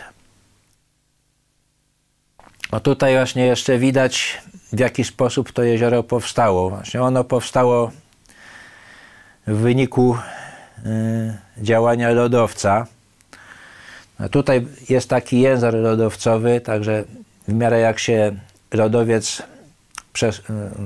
No 2.72 2.80
tutaj 2.80 3.14
właśnie 3.14 3.46
jeszcze 3.46 3.78
widać, 3.78 4.42
w 4.74 4.80
jaki 4.80 5.04
sposób 5.04 5.52
to 5.52 5.64
jezioro 5.64 6.04
powstało. 6.04 6.70
Właśnie 6.70 7.02
ono 7.02 7.24
powstało 7.24 7.92
w 9.48 9.56
wyniku 9.56 10.18
e, 10.86 11.38
działania 11.58 12.10
lodowca. 12.10 12.88
Tutaj 14.32 14.68
jest 14.90 15.10
taki 15.10 15.40
język 15.40 15.74
lodowcowy, 15.74 16.62
także 16.62 17.04
w 17.48 17.54
miarę 17.54 17.80
jak 17.80 18.00
się 18.00 18.36
lodowiec 18.74 19.42
przez, 20.14 20.42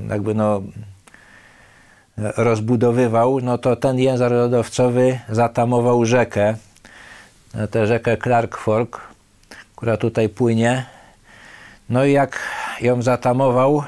jakby 0.10 0.36
no, 0.36 0.62
rozbudowywał, 2.18 3.40
no 3.40 3.58
to 3.58 3.76
ten 3.76 4.00
język 4.00 4.32
lodowcowy 4.32 5.20
zatamował 5.30 6.06
rzekę. 6.06 6.56
tę 7.72 7.88
rzekę 7.88 8.18
Clark 8.18 8.58
Fork, 8.58 9.00
która 9.76 9.98
tutaj 9.98 10.30
płynie. 10.30 10.86
No 11.90 12.06
i 12.06 12.12
jak 12.12 12.40
ją 12.82 13.02
zatamował, 13.02 13.84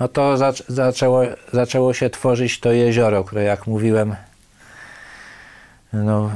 no 0.00 0.08
to 0.08 0.36
zaczęło, 0.68 1.22
zaczęło 1.52 1.94
się 1.94 2.10
tworzyć 2.10 2.60
to 2.60 2.72
jezioro, 2.72 3.24
które 3.24 3.42
jak 3.42 3.66
mówiłem, 3.66 4.16
no, 5.92 6.30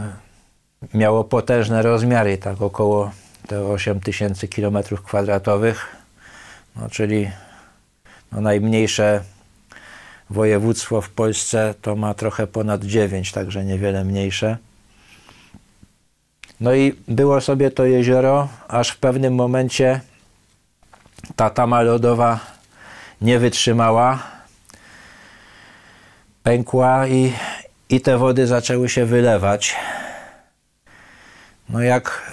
miało 0.95 1.25
potężne 1.25 1.83
rozmiary, 1.83 2.38
tak 2.38 2.62
około 2.62 3.11
te 3.47 3.66
8 3.66 4.01
tysięcy 4.01 4.49
kilometrów 4.49 5.03
kwadratowych, 5.03 5.97
no, 6.77 6.90
czyli 6.90 7.31
no, 8.33 8.40
najmniejsze 8.40 9.23
województwo 10.31 11.01
w 11.01 11.11
Polsce 11.11 11.75
to 11.83 11.97
ma 11.97 12.14
trochę 12.14 12.47
ponad 12.47 12.85
9, 12.85 13.33
także 13.33 13.64
niewiele 13.64 14.05
mniejsze. 14.05 14.57
No 16.61 16.75
i 16.75 16.95
było 17.09 17.40
sobie 17.40 17.71
to 17.71 17.85
jezioro, 17.85 18.49
aż 18.69 18.90
w 18.90 18.99
pewnym 18.99 19.35
momencie 19.35 20.01
ta 21.37 21.51
tama 21.51 21.83
lodowa 21.83 22.40
nie 23.21 23.38
wytrzymała, 23.38 24.23
pękła 26.43 27.09
i, 27.09 27.33
i 27.88 28.01
te 28.01 28.19
wody 28.19 28.47
zaczęły 28.47 28.88
się 28.88 29.07
wylewać. 29.07 29.77
No 31.72 31.80
jak 31.80 32.33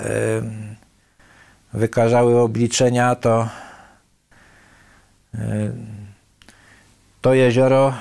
wykazały 1.74 2.40
obliczenia, 2.40 3.16
to 3.16 3.50
to 7.22 7.34
jezioro 7.34 7.94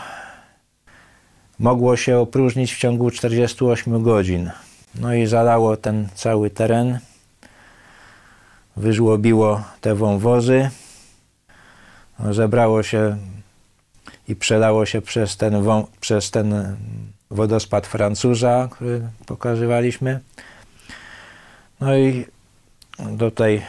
mogło 1.59 1.97
się 1.97 2.19
opróżnić 2.19 2.75
w 2.75 2.79
ciągu 2.79 3.11
48 3.11 4.03
godzin. 4.03 4.51
No 4.95 5.15
i 5.15 5.27
zalało 5.27 5.77
ten 5.77 6.09
cały 6.15 6.51
teren, 6.51 6.99
wyżłobiło 8.77 9.63
te 9.81 9.95
wąwozy, 9.95 10.71
zebrało 12.31 12.83
się 12.83 13.17
i 14.29 14.37
przelało 14.37 14.87
się 14.87 15.03
przez 15.03 15.37
ten, 15.37 15.65
przez 16.01 16.31
ten 16.31 16.77
wodospad 17.31 17.87
Francuza, 17.87 18.69
który 18.71 19.01
pokazywaliśmy. 19.27 20.21
No 21.81 21.97
i 21.97 22.27
tutaj 23.19 23.63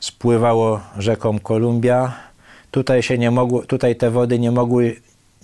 spływało 0.00 0.80
rzeką 0.98 1.38
Kolumbia. 1.40 2.12
Tutaj 2.70 3.02
się 3.02 3.18
nie 3.18 3.30
mogło, 3.30 3.62
tutaj 3.62 3.96
te 3.96 4.10
wody 4.10 4.38
nie 4.38 4.50
mogły, 4.50 4.96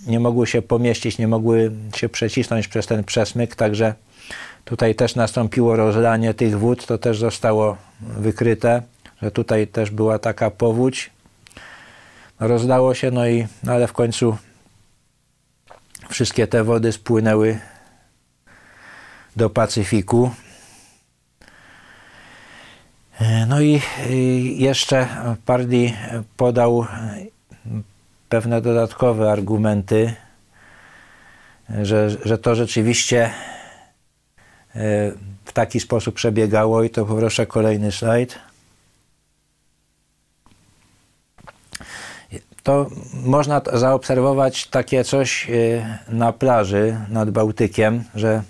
nie 0.07 0.19
mogły 0.19 0.47
się 0.47 0.61
pomieścić, 0.61 1.17
nie 1.17 1.27
mogły 1.27 1.71
się 1.95 2.09
przecisnąć 2.09 2.67
przez 2.67 2.87
ten 2.87 3.03
przesmyk, 3.03 3.55
także 3.55 3.93
tutaj 4.65 4.95
też 4.95 5.15
nastąpiło 5.15 5.75
rozlanie 5.75 6.33
tych 6.33 6.59
wód, 6.59 6.85
to 6.85 6.97
też 6.97 7.19
zostało 7.19 7.77
wykryte, 8.01 8.81
że 9.21 9.31
tutaj 9.31 9.67
też 9.67 9.91
była 9.91 10.19
taka 10.19 10.51
powódź. 10.51 11.09
Rozdało 12.39 12.93
się, 12.93 13.11
no 13.11 13.27
i, 13.27 13.47
no 13.63 13.73
ale 13.73 13.87
w 13.87 13.93
końcu 13.93 14.37
wszystkie 16.09 16.47
te 16.47 16.63
wody 16.63 16.91
spłynęły 16.91 17.59
do 19.35 19.49
Pacyfiku. 19.49 20.31
No 23.47 23.61
i 23.61 23.81
jeszcze 24.57 25.07
Pardi 25.45 25.93
podał 26.37 26.85
pewne 28.29 28.61
dodatkowe 28.61 29.31
argumenty, 29.31 30.13
że, 31.81 32.09
że 32.09 32.37
to 32.37 32.55
rzeczywiście 32.55 33.31
w 35.45 35.53
taki 35.53 35.79
sposób 35.79 36.15
przebiegało 36.15 36.83
i 36.83 36.89
to 36.89 37.05
poproszę 37.05 37.45
kolejny 37.45 37.91
slajd. 37.91 38.39
To 42.63 42.89
można 43.13 43.61
zaobserwować 43.73 44.67
takie 44.67 45.03
coś 45.03 45.47
na 46.09 46.33
plaży 46.33 46.97
nad 47.09 47.29
Bałtykiem, 47.29 48.03
że, 48.15 48.43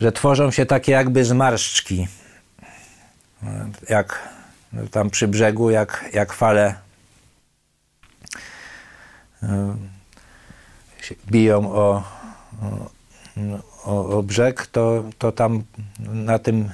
że 0.00 0.12
tworzą 0.12 0.50
się 0.50 0.66
takie 0.66 0.92
jakby 0.92 1.24
zmarszczki 1.24 2.06
jak 3.88 4.28
tam 4.90 5.10
przy 5.10 5.28
brzegu, 5.28 5.70
jak, 5.70 6.04
jak 6.12 6.32
fale 6.32 6.74
e, 9.42 9.76
biją 11.30 11.72
o, 11.72 12.02
o, 13.84 14.18
o 14.18 14.22
brzeg, 14.22 14.66
to, 14.66 15.04
to 15.18 15.32
tam 15.32 15.62
na 15.98 16.38
tym, 16.38 16.70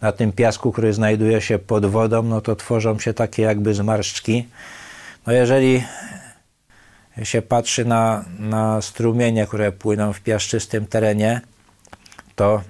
na 0.00 0.12
tym 0.12 0.32
piasku, 0.32 0.72
który 0.72 0.92
znajduje 0.92 1.40
się 1.40 1.58
pod 1.58 1.86
wodą, 1.86 2.22
no 2.22 2.40
to 2.40 2.56
tworzą 2.56 2.98
się 2.98 3.14
takie 3.14 3.42
jakby 3.42 3.74
zmarszczki. 3.74 4.48
No 5.26 5.32
jeżeli 5.32 5.84
się 7.22 7.42
patrzy 7.42 7.84
na, 7.84 8.24
na 8.38 8.82
strumienie, 8.82 9.46
które 9.46 9.72
płyną 9.72 10.12
w 10.12 10.20
piaszczystym 10.20 10.86
terenie, 10.86 11.40
to 12.36 12.62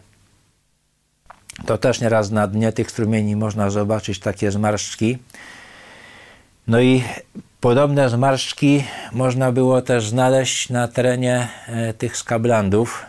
to 1.66 1.78
też 1.78 2.00
nieraz 2.00 2.30
na 2.30 2.46
dnie 2.46 2.72
tych 2.72 2.90
strumieni 2.90 3.36
można 3.36 3.70
zobaczyć 3.70 4.18
takie 4.18 4.50
zmarszczki. 4.50 5.18
No 6.66 6.80
i 6.80 7.04
podobne 7.60 8.08
zmarszczki 8.08 8.84
można 9.12 9.52
było 9.52 9.82
też 9.82 10.08
znaleźć 10.08 10.70
na 10.70 10.88
terenie 10.88 11.48
e, 11.66 11.94
tych 11.94 12.16
skablandów. 12.16 13.06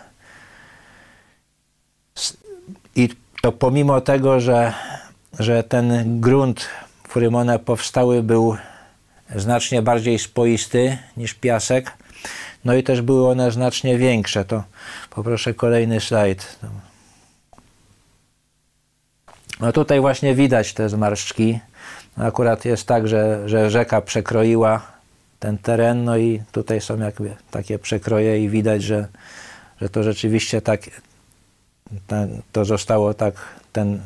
I 2.96 3.10
to 3.42 3.52
pomimo 3.52 4.02
tego, 4.02 4.40
że, 4.40 4.74
że 5.40 5.64
ten 5.64 6.20
grunt, 6.22 6.70
w 7.04 7.10
którym 7.10 7.36
one 7.36 7.60
powstały, 7.60 8.24
był 8.24 8.58
znacznie 9.36 9.82
bardziej 9.82 10.20
spoisty 10.20 10.98
niż 11.18 11.34
piasek, 11.34 11.92
no 12.66 12.74
i 12.76 12.84
też 12.84 13.02
były 13.02 13.30
one 13.30 13.52
znacznie 13.52 13.98
większe. 13.98 14.46
To 14.46 14.64
poproszę 15.10 15.54
kolejny 15.54 16.02
slajd. 16.02 16.60
No 19.60 19.72
tutaj 19.72 20.00
właśnie 20.00 20.36
widać 20.36 20.74
te 20.74 20.90
zmarszczki. 20.90 21.60
Akurat 22.18 22.66
jest 22.66 22.88
tak, 22.88 23.08
że, 23.08 23.50
że 23.50 23.70
rzeka 23.70 24.02
przekroiła 24.02 24.82
ten 25.40 25.58
teren, 25.58 26.04
no 26.04 26.18
i 26.18 26.42
tutaj 26.52 26.82
są 26.82 27.00
jakby 27.00 27.36
takie 27.52 27.80
przekroje 27.80 28.44
i 28.44 28.50
widać, 28.50 28.84
że, 28.84 29.08
że 29.82 29.90
to 29.90 30.04
rzeczywiście 30.04 30.62
tak, 30.62 30.82
to 32.52 32.66
zostało 32.66 33.14
tak, 33.14 33.36
ten, 33.74 34.02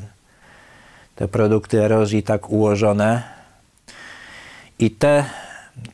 te 1.16 1.28
produkty 1.28 1.84
erozji 1.84 2.24
tak 2.24 2.50
ułożone. 2.50 3.24
I 4.80 4.92
te, 4.92 5.26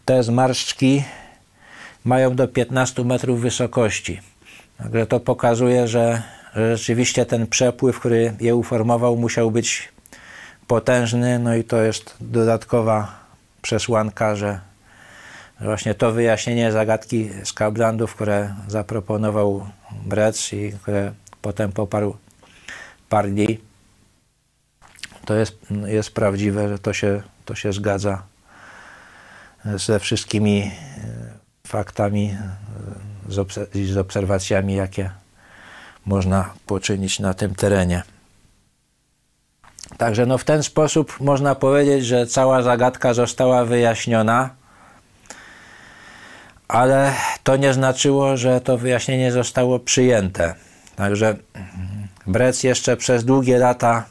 te 0.06 0.24
zmarszczki 0.24 1.04
mają 2.06 2.36
do 2.36 2.48
15 2.48 3.04
metrów 3.04 3.42
wysokości. 3.42 4.22
Także 4.78 5.06
to 5.08 5.20
pokazuje, 5.20 5.88
że 5.88 6.22
rzeczywiście 6.58 7.26
ten 7.26 7.48
przepływ, 7.48 8.00
który 8.00 8.34
je 8.40 8.56
uformował, 8.56 9.16
musiał 9.16 9.52
być 9.52 9.90
potężny, 10.68 11.40
no 11.40 11.56
i 11.56 11.64
to 11.64 11.82
jest 11.82 12.16
dodatkowa 12.20 13.20
przesłanka, 13.62 14.36
że 14.36 14.60
właśnie 15.62 15.94
to 15.94 16.12
wyjaśnienie 16.12 16.72
zagadki 16.72 17.30
Skablandów, 17.44 18.16
które 18.16 18.54
zaproponował 18.68 19.68
Brec 20.06 20.54
i 20.54 20.72
które 20.82 21.14
potem 21.42 21.72
poparł 21.72 22.18
Pardi, 23.10 23.60
to 25.26 25.36
jest, 25.36 25.58
jest 25.86 26.12
prawdziwe, 26.12 26.70
że 26.70 26.80
to 26.80 26.94
się, 26.94 27.22
to 27.46 27.56
się 27.56 27.74
zgadza 27.74 28.24
ze 29.66 30.00
wszystkimi 30.00 30.62
e, 30.62 30.72
faktami, 31.68 32.38
e, 33.30 33.88
z 33.88 33.98
obserwacjami, 33.98 34.76
jakie 34.76 35.12
można 36.08 36.50
poczynić 36.66 37.20
na 37.20 37.34
tym 37.34 37.56
terenie. 37.56 38.04
Także 39.98 40.26
no 40.26 40.38
w 40.38 40.44
ten 40.44 40.64
sposób 40.64 41.20
można 41.20 41.56
powiedzieć, 41.56 42.06
że 42.06 42.28
cała 42.28 42.62
zagadka 42.62 43.14
została 43.14 43.66
wyjaśniona, 43.66 44.50
ale 46.68 47.14
to 47.44 47.58
nie 47.58 47.74
znaczyło, 47.74 48.38
że 48.38 48.62
to 48.62 48.78
wyjaśnienie 48.78 49.32
zostało 49.32 49.80
przyjęte. 49.80 50.56
Także 50.96 51.36
Brec 52.28 52.64
jeszcze 52.64 52.98
przez 52.98 53.26
długie 53.26 53.58
lata 53.58 54.06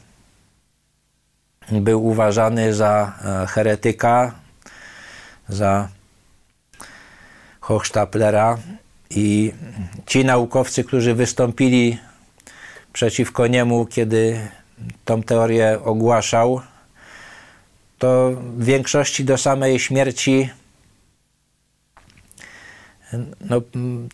był 1.71 2.05
uważany 2.05 2.73
za 2.73 3.13
e, 3.43 3.47
heretyka, 3.47 4.31
za 5.49 5.87
Hochstaplera 7.59 8.57
i 9.09 9.53
ci 10.05 10.25
naukowcy, 10.25 10.83
którzy 10.83 11.13
wystąpili 11.13 11.97
przeciwko 12.93 13.47
niemu, 13.47 13.85
kiedy 13.85 14.39
tą 15.05 15.23
teorię 15.23 15.79
ogłaszał, 15.83 16.61
to 17.97 18.31
w 18.57 18.65
większości 18.65 19.25
do 19.25 19.37
samej 19.37 19.79
śmierci 19.79 20.49
no, 23.41 23.61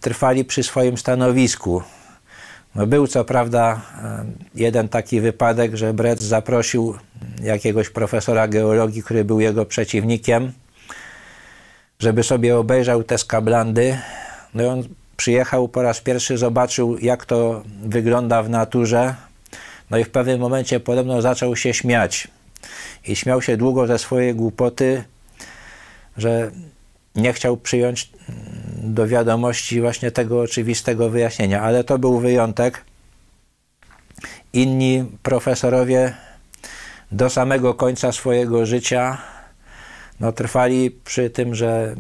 trwali 0.02 0.46
przy 0.46 0.64
swoim 0.64 0.98
stanowisku. 0.98 1.82
No 2.76 2.88
był 2.88 3.08
co 3.08 3.26
prawda 3.26 3.82
jeden 4.56 4.89
taki 4.89 5.22
wypadek, 5.22 5.76
że 5.76 5.94
Brec 5.94 6.22
zaprosił 6.22 6.98
jakiegoś 7.41 7.89
profesora 7.89 8.48
geologii, 8.48 9.04
który 9.04 9.26
był 9.26 9.39
jego 9.39 9.66
przeciwnikiem, 9.66 10.52
żeby 12.00 12.24
sobie 12.24 12.58
obejrzał 12.58 13.04
te 13.04 13.18
skablandy. 13.18 13.98
No 14.54 14.64
i 14.64 14.66
on 14.66 14.84
przyjechał 15.18 15.68
po 15.68 15.82
raz 15.82 16.01
pierwszy, 16.01 16.38
zobaczył 16.38 16.97
jak 16.97 17.26
to 17.26 17.64
wygląda 17.84 18.43
w 18.43 18.49
naturze. 18.49 19.16
No 19.89 19.97
i 19.97 20.04
w 20.04 20.10
pewnym 20.10 20.39
momencie 20.39 20.80
podobno 20.80 21.22
zaczął 21.22 21.56
się 21.56 21.74
śmiać. 21.74 22.28
I 23.08 23.16
śmiał 23.16 23.41
się 23.41 23.58
długo 23.58 23.88
ze 23.88 23.99
swojej 23.99 24.36
głupoty, 24.36 25.04
że 26.18 26.51
nie 27.16 27.34
chciał 27.34 27.58
przyjąć 27.58 28.10
do 28.78 29.08
wiadomości 29.08 29.82
właśnie 29.82 30.12
tego 30.12 30.41
oczywistego 30.41 31.10
wyjaśnienia, 31.10 31.62
ale 31.62 31.84
to 31.84 31.99
był 31.99 32.20
wyjątek. 32.20 32.86
Inni 34.54 35.06
profesorowie 35.24 36.14
do 37.12 37.30
samego 37.30 37.74
końca 37.74 38.12
swojego 38.12 38.66
życia 38.66 39.18
no, 40.20 40.32
trwali 40.32 40.91
przy 40.91 41.30
tym, 41.30 41.56
że 41.56 41.95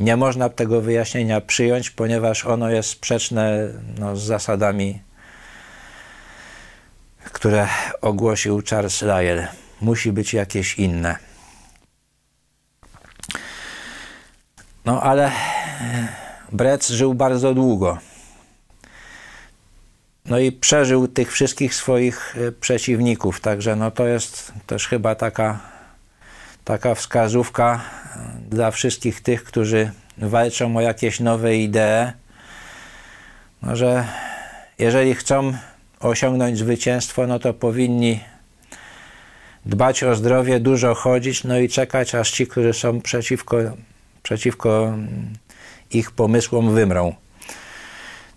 nie 0.00 0.16
można 0.16 0.48
tego 0.48 0.80
wyjaśnienia 0.80 1.40
przyjąć, 1.40 1.90
ponieważ 1.90 2.44
ono 2.44 2.70
jest 2.70 2.88
sprzeczne 2.88 3.68
no, 3.98 4.16
z 4.16 4.22
zasadami, 4.22 5.02
które 7.24 7.68
ogłosił 8.00 8.62
Charles 8.70 9.02
Lyell. 9.02 9.46
Musi 9.80 10.12
być 10.12 10.34
jakieś 10.34 10.78
inne. 10.78 11.16
No 14.84 15.02
ale 15.02 15.32
Brec 16.52 16.90
żył 16.90 17.14
bardzo 17.14 17.54
długo. 17.54 17.98
No 20.24 20.38
i 20.38 20.52
przeżył 20.52 21.08
tych 21.08 21.32
wszystkich 21.32 21.74
swoich 21.74 22.36
e, 22.36 22.52
przeciwników, 22.52 23.40
także 23.40 23.76
no 23.76 23.90
to 23.90 24.06
jest 24.06 24.52
też 24.66 24.88
chyba 24.88 25.14
taka, 25.14 25.60
taka 26.64 26.94
wskazówka 26.94 27.80
e, 28.16 28.18
dla 28.50 28.70
wszystkich 28.70 29.20
tych, 29.20 29.44
którzy 29.44 29.90
walczą 30.18 30.76
o 30.76 30.80
jakieś 30.80 31.20
nowe 31.20 31.56
idee, 31.56 32.12
no 33.62 33.76
że 33.76 34.04
jeżeli 34.78 35.14
chcą 35.14 35.52
osiągnąć 36.00 36.58
zwycięstwo, 36.58 37.26
no 37.26 37.38
to 37.38 37.54
powinni 37.54 38.20
dbać 39.66 40.04
o 40.04 40.14
zdrowie, 40.14 40.60
dużo 40.60 40.94
chodzić, 40.94 41.44
no 41.44 41.58
i 41.58 41.68
czekać, 41.68 42.14
aż 42.14 42.30
ci, 42.30 42.46
którzy 42.46 42.72
są 42.72 43.00
przeciwko, 43.00 43.56
przeciwko 44.22 44.84
mm, 44.88 45.32
ich 45.90 46.10
pomysłom 46.10 46.74
wymrą. 46.74 47.14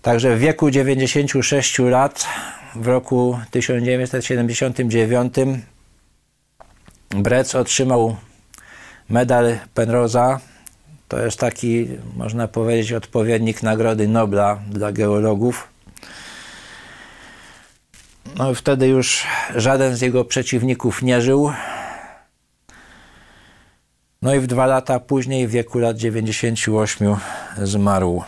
Także 0.02 0.36
w 0.36 0.40
wieku 0.40 0.72
96 0.72 1.80
lat, 1.80 2.28
w 2.76 2.88
roku 2.88 3.40
1979, 3.52 5.34
Brec 7.10 7.56
otrzymał 7.56 8.16
medal 9.10 9.58
Penrosa. 9.74 10.40
To 11.08 11.20
jest 11.20 11.40
taki, 11.40 11.88
można 12.16 12.48
powiedzieć, 12.48 12.94
odpowiednik 12.94 13.64
Nagrody 13.64 14.08
Nobla 14.08 14.60
dla 14.70 14.92
geologów. 14.92 15.68
No 18.38 18.54
wtedy 18.54 18.88
już 18.88 19.24
żaden 19.56 19.96
z 19.96 20.02
jego 20.02 20.26
przeciwników 20.26 21.02
nie 21.02 21.22
żył. 21.22 21.52
No 24.22 24.36
i 24.36 24.40
w 24.40 24.48
dwa 24.48 24.66
lata 24.66 25.00
później, 25.00 25.48
w 25.48 25.52
wieku 25.52 25.80
lat 25.80 25.98
98, 25.98 27.16
zmarł. 27.58 28.24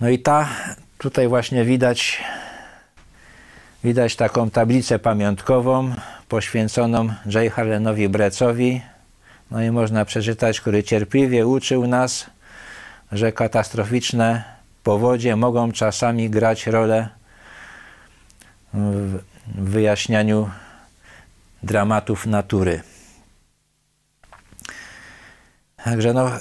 No 0.00 0.08
i 0.08 0.18
ta, 0.18 0.48
tutaj 0.98 1.28
właśnie 1.28 1.64
widać, 1.64 2.22
widać 3.84 4.16
taką 4.16 4.50
tablicę 4.50 4.98
pamiątkową 4.98 5.94
poświęconą 6.28 7.08
J. 7.26 7.52
Harlenowi 7.52 8.08
Brecowi. 8.08 8.82
No 9.50 9.62
i 9.62 9.70
można 9.70 10.04
przeczytać, 10.04 10.60
który 10.60 10.82
cierpliwie 10.82 11.46
uczył 11.46 11.86
nas, 11.86 12.26
że 13.12 13.32
katastroficzne 13.32 14.44
powodzie 14.82 15.36
mogą 15.36 15.72
czasami 15.72 16.30
grać 16.30 16.66
rolę 16.66 17.08
w 18.74 19.18
wyjaśnianiu 19.46 20.50
dramatów 21.62 22.26
natury. 22.26 22.82
Także 25.84 26.12
no, 26.12 26.36
y, 26.36 26.40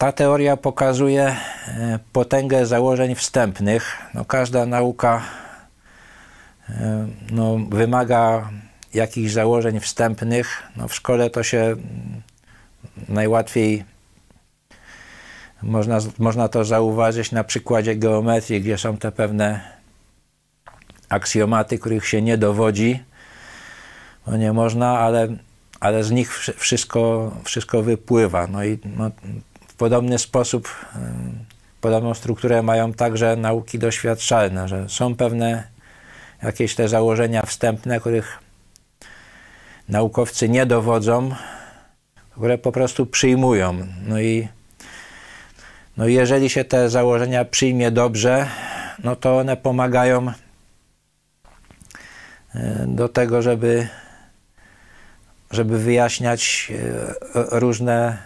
ta 0.00 0.12
teoria 0.12 0.56
pokazuje 0.56 1.28
y, 1.28 1.98
potęgę 2.12 2.66
założeń 2.66 3.14
wstępnych. 3.14 3.98
No, 4.14 4.24
każda 4.24 4.66
nauka 4.66 5.22
y, 6.68 6.72
no, 7.30 7.58
wymaga 7.70 8.50
jakichś 8.94 9.32
założeń 9.32 9.80
wstępnych. 9.80 10.62
No, 10.76 10.88
w 10.88 10.94
szkole 10.94 11.30
to 11.30 11.42
się 11.42 11.76
najłatwiej 13.08 13.84
można, 15.62 15.98
można 16.18 16.48
to 16.48 16.64
zauważyć 16.64 17.32
na 17.32 17.44
przykładzie 17.44 17.96
geometrii, 17.96 18.60
gdzie 18.60 18.78
są 18.78 18.96
te 18.96 19.12
pewne 19.12 19.60
aksjomaty, 21.08 21.78
których 21.78 22.06
się 22.06 22.22
nie 22.22 22.38
dowodzi. 22.38 23.02
No 24.26 24.36
nie 24.36 24.52
można, 24.52 24.98
ale 24.98 25.28
ale 25.80 26.04
z 26.04 26.10
nich 26.10 26.38
wszystko, 26.38 27.32
wszystko 27.44 27.82
wypływa. 27.82 28.46
No 28.46 28.64
i 28.64 28.78
no, 28.96 29.10
podobny 29.80 30.18
sposób, 30.18 30.68
podobną 31.80 32.14
strukturę 32.14 32.62
mają 32.62 32.92
także 32.92 33.36
nauki 33.36 33.78
doświadczalne, 33.78 34.68
że 34.68 34.88
są 34.88 35.16
pewne 35.16 35.64
jakieś 36.42 36.74
te 36.74 36.88
założenia 36.88 37.42
wstępne, 37.42 38.00
których 38.00 38.38
naukowcy 39.88 40.48
nie 40.48 40.66
dowodzą, 40.66 41.34
które 42.30 42.58
po 42.58 42.72
prostu 42.72 43.06
przyjmują. 43.06 43.86
No 44.06 44.20
i 44.20 44.48
no 45.96 46.08
jeżeli 46.08 46.50
się 46.50 46.64
te 46.64 46.90
założenia 46.90 47.44
przyjmie 47.44 47.90
dobrze, 47.90 48.46
no 49.04 49.16
to 49.16 49.38
one 49.38 49.56
pomagają 49.56 50.28
e, 52.54 52.84
do 52.86 53.08
tego, 53.08 53.42
żeby 53.42 53.88
żeby 55.50 55.78
wyjaśniać 55.78 56.72
e, 57.34 57.60
różne 57.60 58.18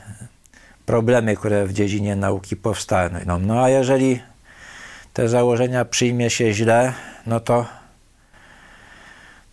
problemy, 0.87 1.37
które 1.37 1.67
w 1.67 1.73
dziedzinie 1.73 2.17
nauki 2.17 2.57
powstają. 2.57 3.11
No, 3.27 3.39
no 3.39 3.65
a 3.65 3.69
jeżeli 3.69 4.21
te 5.13 5.29
założenia 5.29 5.85
przyjmie 5.85 6.31
się 6.31 6.53
źle, 6.53 6.93
no 7.27 7.41
to, 7.41 7.67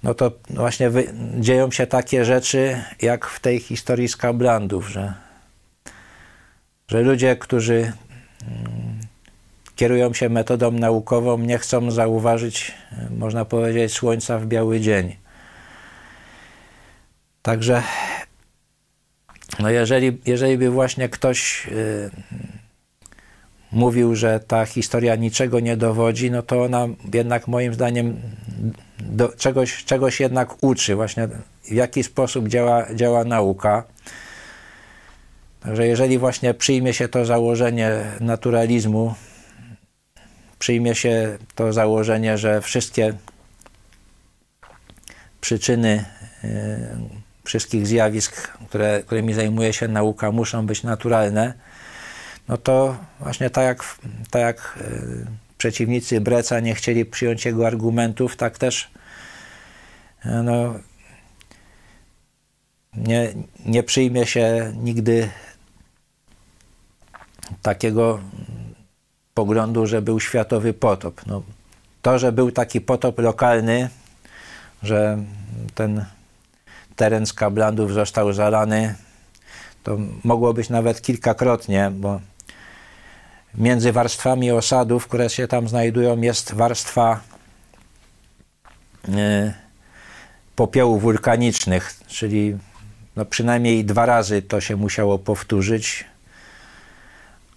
no 0.03 0.13
to 0.13 0.31
właśnie 0.49 0.89
wy, 0.89 1.13
dzieją 1.39 1.71
się 1.71 1.87
takie 1.87 2.25
rzeczy, 2.25 2.83
jak 3.01 3.25
w 3.25 3.39
tej 3.39 3.59
historii 3.59 4.07
z 4.07 4.17
Kablandów, 4.17 4.89
że, 4.89 5.13
że 6.87 7.01
ludzie, 7.01 7.35
którzy 7.35 7.93
mm, 8.47 8.99
kierują 9.75 10.13
się 10.13 10.29
metodą 10.29 10.71
naukową, 10.71 11.37
nie 11.37 11.57
chcą 11.57 11.91
zauważyć, 11.91 12.71
można 13.17 13.45
powiedzieć, 13.45 13.93
słońca 13.93 14.39
w 14.39 14.45
biały 14.45 14.79
dzień. 14.79 15.15
Także 17.41 17.83
no 19.61 19.69
jeżeli, 19.69 20.17
jeżeli 20.25 20.57
by 20.57 20.69
właśnie 20.69 21.09
ktoś 21.09 21.67
yy, 21.71 22.11
mówił, 23.71 24.15
że 24.15 24.39
ta 24.39 24.65
historia 24.65 25.15
niczego 25.15 25.59
nie 25.59 25.77
dowodzi, 25.77 26.31
no 26.31 26.41
to 26.41 26.63
ona 26.63 26.87
jednak 27.13 27.47
moim 27.47 27.73
zdaniem 27.73 28.21
do, 28.99 29.29
czegoś, 29.29 29.85
czegoś 29.85 30.19
jednak 30.19 30.63
uczy, 30.63 30.95
właśnie 30.95 31.27
w 31.63 31.71
jaki 31.71 32.03
sposób 32.03 32.47
działa, 32.47 32.95
działa 32.95 33.23
nauka. 33.23 33.83
Także 35.59 35.87
jeżeli 35.87 36.17
właśnie 36.17 36.53
przyjmie 36.53 36.93
się 36.93 37.07
to 37.07 37.25
założenie 37.25 37.91
naturalizmu, 38.19 39.13
przyjmie 40.59 40.95
się 40.95 41.37
to 41.55 41.73
założenie, 41.73 42.37
że 42.37 42.61
wszystkie 42.61 43.13
przyczyny 45.41 46.05
yy, 46.43 47.20
wszystkich 47.43 47.87
zjawisk, 47.87 48.47
które, 48.69 49.03
którymi 49.05 49.33
zajmuje 49.33 49.73
się 49.73 49.87
nauka, 49.87 50.31
muszą 50.31 50.65
być 50.65 50.83
naturalne, 50.83 51.53
no 52.47 52.57
to 52.57 52.97
właśnie 53.19 53.49
tak 53.49 53.63
jak, 53.63 53.83
tak 54.29 54.41
jak 54.41 54.79
e, 54.81 54.91
przeciwnicy 55.57 56.21
Breca 56.21 56.59
nie 56.59 56.75
chcieli 56.75 57.05
przyjąć 57.05 57.45
jego 57.45 57.67
argumentów, 57.67 58.35
tak 58.35 58.57
też 58.57 58.91
e, 60.25 60.43
no, 60.43 60.73
nie, 62.93 63.33
nie 63.65 63.83
przyjmie 63.83 64.25
się 64.25 64.73
nigdy 64.75 65.29
takiego 67.61 68.19
poglądu, 69.33 69.87
że 69.87 70.01
był 70.01 70.19
światowy 70.19 70.73
potop. 70.73 71.25
No, 71.25 71.43
to, 72.01 72.19
że 72.19 72.31
był 72.31 72.51
taki 72.51 72.81
potop 72.81 73.19
lokalny, 73.19 73.89
że 74.83 75.17
ten 75.75 76.05
teren 77.01 77.25
z 77.25 77.33
kablandów 77.33 77.93
został 77.93 78.33
zalany. 78.33 78.95
To 79.83 79.97
mogło 80.23 80.53
być 80.53 80.69
nawet 80.69 81.01
kilkakrotnie, 81.01 81.91
bo 81.93 82.21
między 83.55 83.91
warstwami 83.91 84.51
osadów, 84.51 85.07
które 85.07 85.29
się 85.29 85.47
tam 85.47 85.67
znajdują, 85.67 86.21
jest 86.21 86.53
warstwa 86.53 87.19
e, 89.09 89.53
popiołów 90.55 91.01
wulkanicznych, 91.01 91.93
czyli 92.07 92.57
no 93.15 93.25
przynajmniej 93.25 93.85
dwa 93.85 94.05
razy 94.05 94.41
to 94.41 94.61
się 94.61 94.75
musiało 94.75 95.19
powtórzyć. 95.19 96.05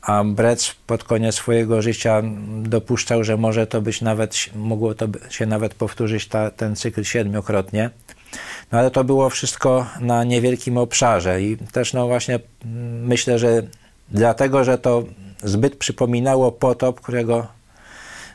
A 0.02 0.24
Brec 0.24 0.74
pod 0.86 1.04
koniec 1.04 1.34
swojego 1.34 1.82
życia 1.82 2.22
dopuszczał, 2.62 3.24
że 3.24 3.36
może 3.36 3.66
to 3.66 3.82
być 3.82 4.00
nawet, 4.00 4.36
mogło 4.54 4.94
to 4.94 5.06
się 5.30 5.46
nawet 5.46 5.74
powtórzyć 5.74 6.28
ta, 6.28 6.50
ten 6.50 6.76
cykl 6.76 7.04
siedmiokrotnie. 7.04 7.90
No 8.72 8.78
ale 8.78 8.90
to 8.90 9.04
było 9.04 9.30
wszystko 9.30 9.86
na 10.00 10.24
niewielkim 10.24 10.78
obszarze 10.78 11.42
i 11.42 11.56
też 11.56 11.92
no 11.92 12.06
właśnie 12.06 12.38
myślę, 13.04 13.38
że 13.38 13.62
dlatego, 14.10 14.64
że 14.64 14.78
to 14.78 15.04
zbyt 15.42 15.76
przypominało 15.76 16.52
potop, 16.52 17.00
którego 17.00 17.46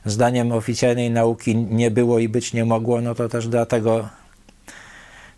zdaniem 0.06 0.52
oficjalnej 0.52 1.12
nauki 1.12 1.56
nie 1.56 1.92
było 1.92 2.20
i 2.20 2.30
być 2.30 2.54
nie 2.54 2.66
mogło, 2.66 3.02
no 3.02 3.16
to 3.16 3.30
też 3.30 3.48
dlatego 3.48 4.10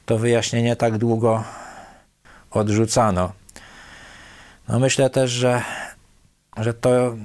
to 0.06 0.18
wyjaśnienie 0.18 0.76
tak 0.76 0.98
długo 0.98 1.44
odrzucano. 2.52 3.32
No 4.68 4.80
myślę 4.80 5.10
też, 5.10 5.32
że, 5.32 5.62
że 6.58 6.74
to 6.74 7.16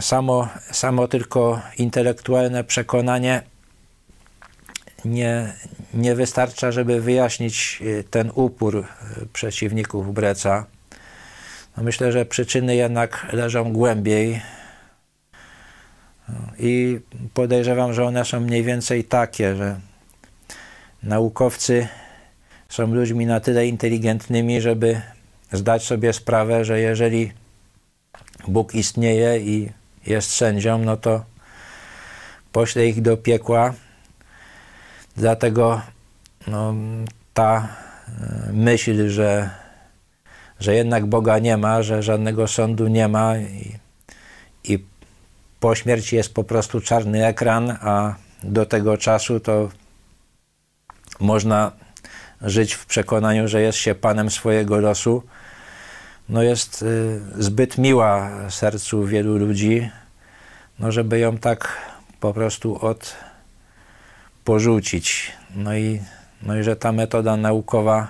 samo, 0.00 0.48
samo 0.72 1.08
tylko 1.08 1.60
intelektualne 1.78 2.64
przekonanie 2.64 3.42
nie, 5.04 5.52
nie 5.96 6.14
wystarcza, 6.14 6.72
żeby 6.72 7.00
wyjaśnić 7.00 7.78
y, 7.82 8.04
ten 8.10 8.30
upór 8.34 8.76
y, 8.76 8.84
przeciwników 9.32 10.14
Breca. 10.14 10.66
No 11.76 11.82
myślę, 11.82 12.12
że 12.12 12.26
przyczyny 12.26 12.76
jednak 12.76 13.26
leżą 13.32 13.72
głębiej 13.72 14.40
i 16.58 17.00
podejrzewam, 17.34 17.92
że 17.92 18.04
one 18.04 18.24
są 18.24 18.40
mniej 18.40 18.62
więcej 18.62 19.04
takie, 19.04 19.56
że 19.56 19.80
naukowcy 21.02 21.88
są 22.68 22.94
ludźmi 22.94 23.26
na 23.26 23.40
tyle 23.40 23.66
inteligentnymi, 23.66 24.60
żeby 24.60 25.00
zdać 25.52 25.84
sobie 25.84 26.12
sprawę, 26.12 26.64
że 26.64 26.80
jeżeli 26.80 27.32
Bóg 28.48 28.74
istnieje 28.74 29.40
i 29.40 29.70
jest 30.06 30.30
sędzią, 30.30 30.78
no 30.78 30.96
to 30.96 31.24
pośle 32.52 32.86
ich 32.86 33.02
do 33.02 33.16
piekła. 33.16 33.74
Dlatego 35.16 35.80
no, 36.46 36.74
ta 37.34 37.68
e, 38.48 38.52
myśl, 38.52 39.08
że, 39.08 39.50
że 40.60 40.74
jednak 40.74 41.06
Boga 41.06 41.38
nie 41.38 41.56
ma, 41.56 41.82
że 41.82 42.02
żadnego 42.02 42.48
sądu 42.48 42.88
nie 42.88 43.08
ma 43.08 43.38
i, 43.38 43.78
i 44.64 44.84
po 45.60 45.74
śmierci 45.74 46.16
jest 46.16 46.34
po 46.34 46.44
prostu 46.44 46.80
czarny 46.80 47.26
ekran, 47.26 47.70
a 47.80 48.14
do 48.42 48.66
tego 48.66 48.98
czasu 48.98 49.40
to 49.40 49.68
można 51.20 51.72
żyć 52.40 52.74
w 52.74 52.86
przekonaniu, 52.86 53.48
że 53.48 53.62
jest 53.62 53.78
się 53.78 53.94
panem 53.94 54.30
swojego 54.30 54.78
losu, 54.78 55.22
no 56.28 56.42
jest 56.42 56.82
y, 56.82 57.20
zbyt 57.38 57.78
miła 57.78 58.30
sercu 58.50 59.04
wielu 59.04 59.36
ludzi, 59.36 59.90
no 60.78 60.92
żeby 60.92 61.18
ją 61.18 61.38
tak 61.38 61.78
po 62.20 62.34
prostu 62.34 62.86
od 62.86 63.16
porzucić. 64.46 65.32
No 65.54 65.76
i, 65.76 66.00
no 66.42 66.58
i 66.58 66.62
że 66.62 66.76
ta 66.76 66.92
metoda 66.92 67.36
naukowa, 67.36 68.08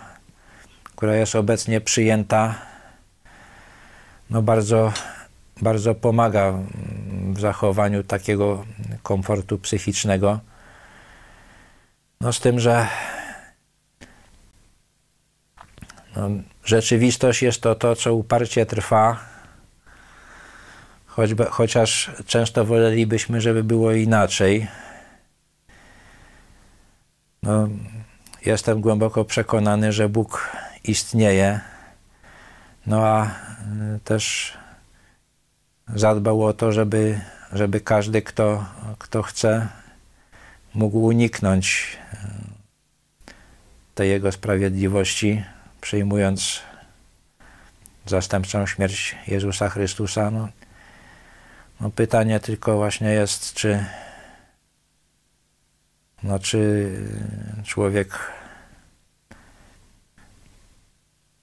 która 0.85 1.15
jest 1.15 1.35
obecnie 1.35 1.81
przyjęta, 1.81 2.55
no 4.31 4.43
bardzo, 4.43 4.93
bardzo 5.63 5.95
pomaga 5.95 6.55
w 7.33 7.41
zachowaniu 7.41 8.03
takiego 8.03 8.65
komfortu 9.03 9.59
psychicznego. 9.59 10.41
No 12.21 12.33
z 12.33 12.41
tym, 12.41 12.61
że 12.61 12.87
no, 16.17 16.31
rzeczywistość 16.65 17.43
jest 17.43 17.61
to 17.61 17.75
to, 17.75 17.97
co 17.97 18.15
uparcie 18.15 18.67
trwa, 18.67 19.19
choćby, 21.07 21.45
chociaż 21.45 22.11
często 22.27 22.65
wolelibyśmy, 22.65 23.41
żeby 23.41 23.65
było 23.65 23.93
inaczej. 23.93 24.69
No, 27.47 27.69
jestem 28.47 28.81
głęboko 28.81 29.25
przekonany, 29.25 29.93
że 29.93 30.09
Bóg 30.09 30.57
istnieje, 30.85 31.61
no 32.87 33.07
a 33.07 33.27
y, 33.27 33.31
też 34.05 34.53
zadbał 35.95 36.45
o 36.45 36.53
to, 36.53 36.73
żeby, 36.73 37.21
żeby 37.53 37.81
każdy, 37.81 38.23
kto, 38.23 38.65
kto 38.99 39.23
chce, 39.23 39.69
mógł 40.75 40.99
uniknąć 40.99 41.97
y, 42.15 42.17
tej 43.95 44.11
Jego 44.11 44.33
sprawiedliwości 44.33 45.45
przyjmując 45.81 46.61
zastępczą 48.07 48.67
śmierć 48.67 49.17
Jezusa 49.27 49.69
Chrystusa. 49.69 50.31
No, 50.31 50.49
no 51.81 51.91
pytanie 51.91 52.41
tylko 52.41 52.77
właśnie 52.77 53.09
jest, 53.09 53.55
czy, 53.55 53.85
no, 56.27 56.39
czy 56.39 56.91
człowiek 57.65 58.33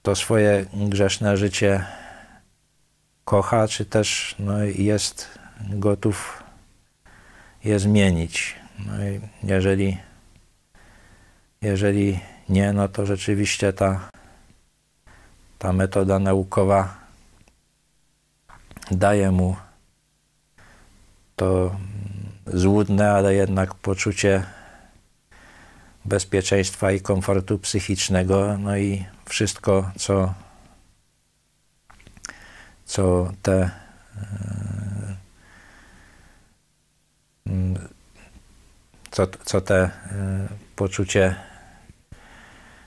to 0.02 0.16
swoje 0.16 0.66
grzeszne 0.74 1.38
życie 1.38 1.86
kocha, 3.26 3.68
czy 3.68 3.86
też 3.86 4.36
no, 4.40 4.64
jest 4.64 5.40
gotów 5.70 6.44
je 7.64 7.80
zmienić. 7.80 8.56
No 8.86 8.94
i 9.06 9.22
jeżeli, 9.44 9.98
jeżeli 11.62 12.20
nie, 12.50 12.74
no 12.74 12.88
to 12.88 13.06
rzeczywiście 13.06 13.74
ta 13.74 14.10
ta 15.64 15.74
metoda 15.74 16.20
naukowa 16.20 16.96
daje 18.92 19.32
mu 19.32 19.56
to 21.36 21.76
złudne, 22.48 23.12
ale 23.12 23.34
jednak 23.34 23.74
poczucie 23.74 24.44
bezpieczeństwa 26.06 26.92
i 26.92 27.02
komfortu 27.02 27.60
psychicznego, 27.60 28.58
no 28.58 28.78
i 28.78 29.06
wszystko, 29.26 29.92
co, 29.98 30.34
co 32.86 33.32
te 33.42 33.70
e, 34.16 35.14
co, 39.14 39.28
co 39.46 39.62
te 39.62 39.76
e, 39.76 39.90
poczucie 40.76 41.36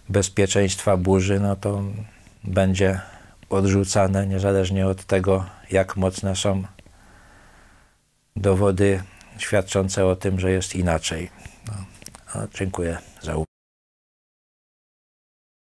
bezpieczeństwa 0.09 0.97
burzy, 0.97 1.41
no 1.41 1.57
to 1.57 1.83
będzie 2.45 3.01
odrzucane, 3.51 4.27
niezależnie 4.27 4.87
od 4.87 5.05
tego, 5.05 5.45
jak 5.71 5.97
mocne 5.97 6.37
są 6.37 6.63
dowody 8.37 9.03
świadczące 9.39 10.07
o 10.07 10.17
tym, 10.17 10.41
że 10.41 10.51
jest 10.51 10.75
inaczej. 10.75 11.31
Dziękuję. 12.55 12.99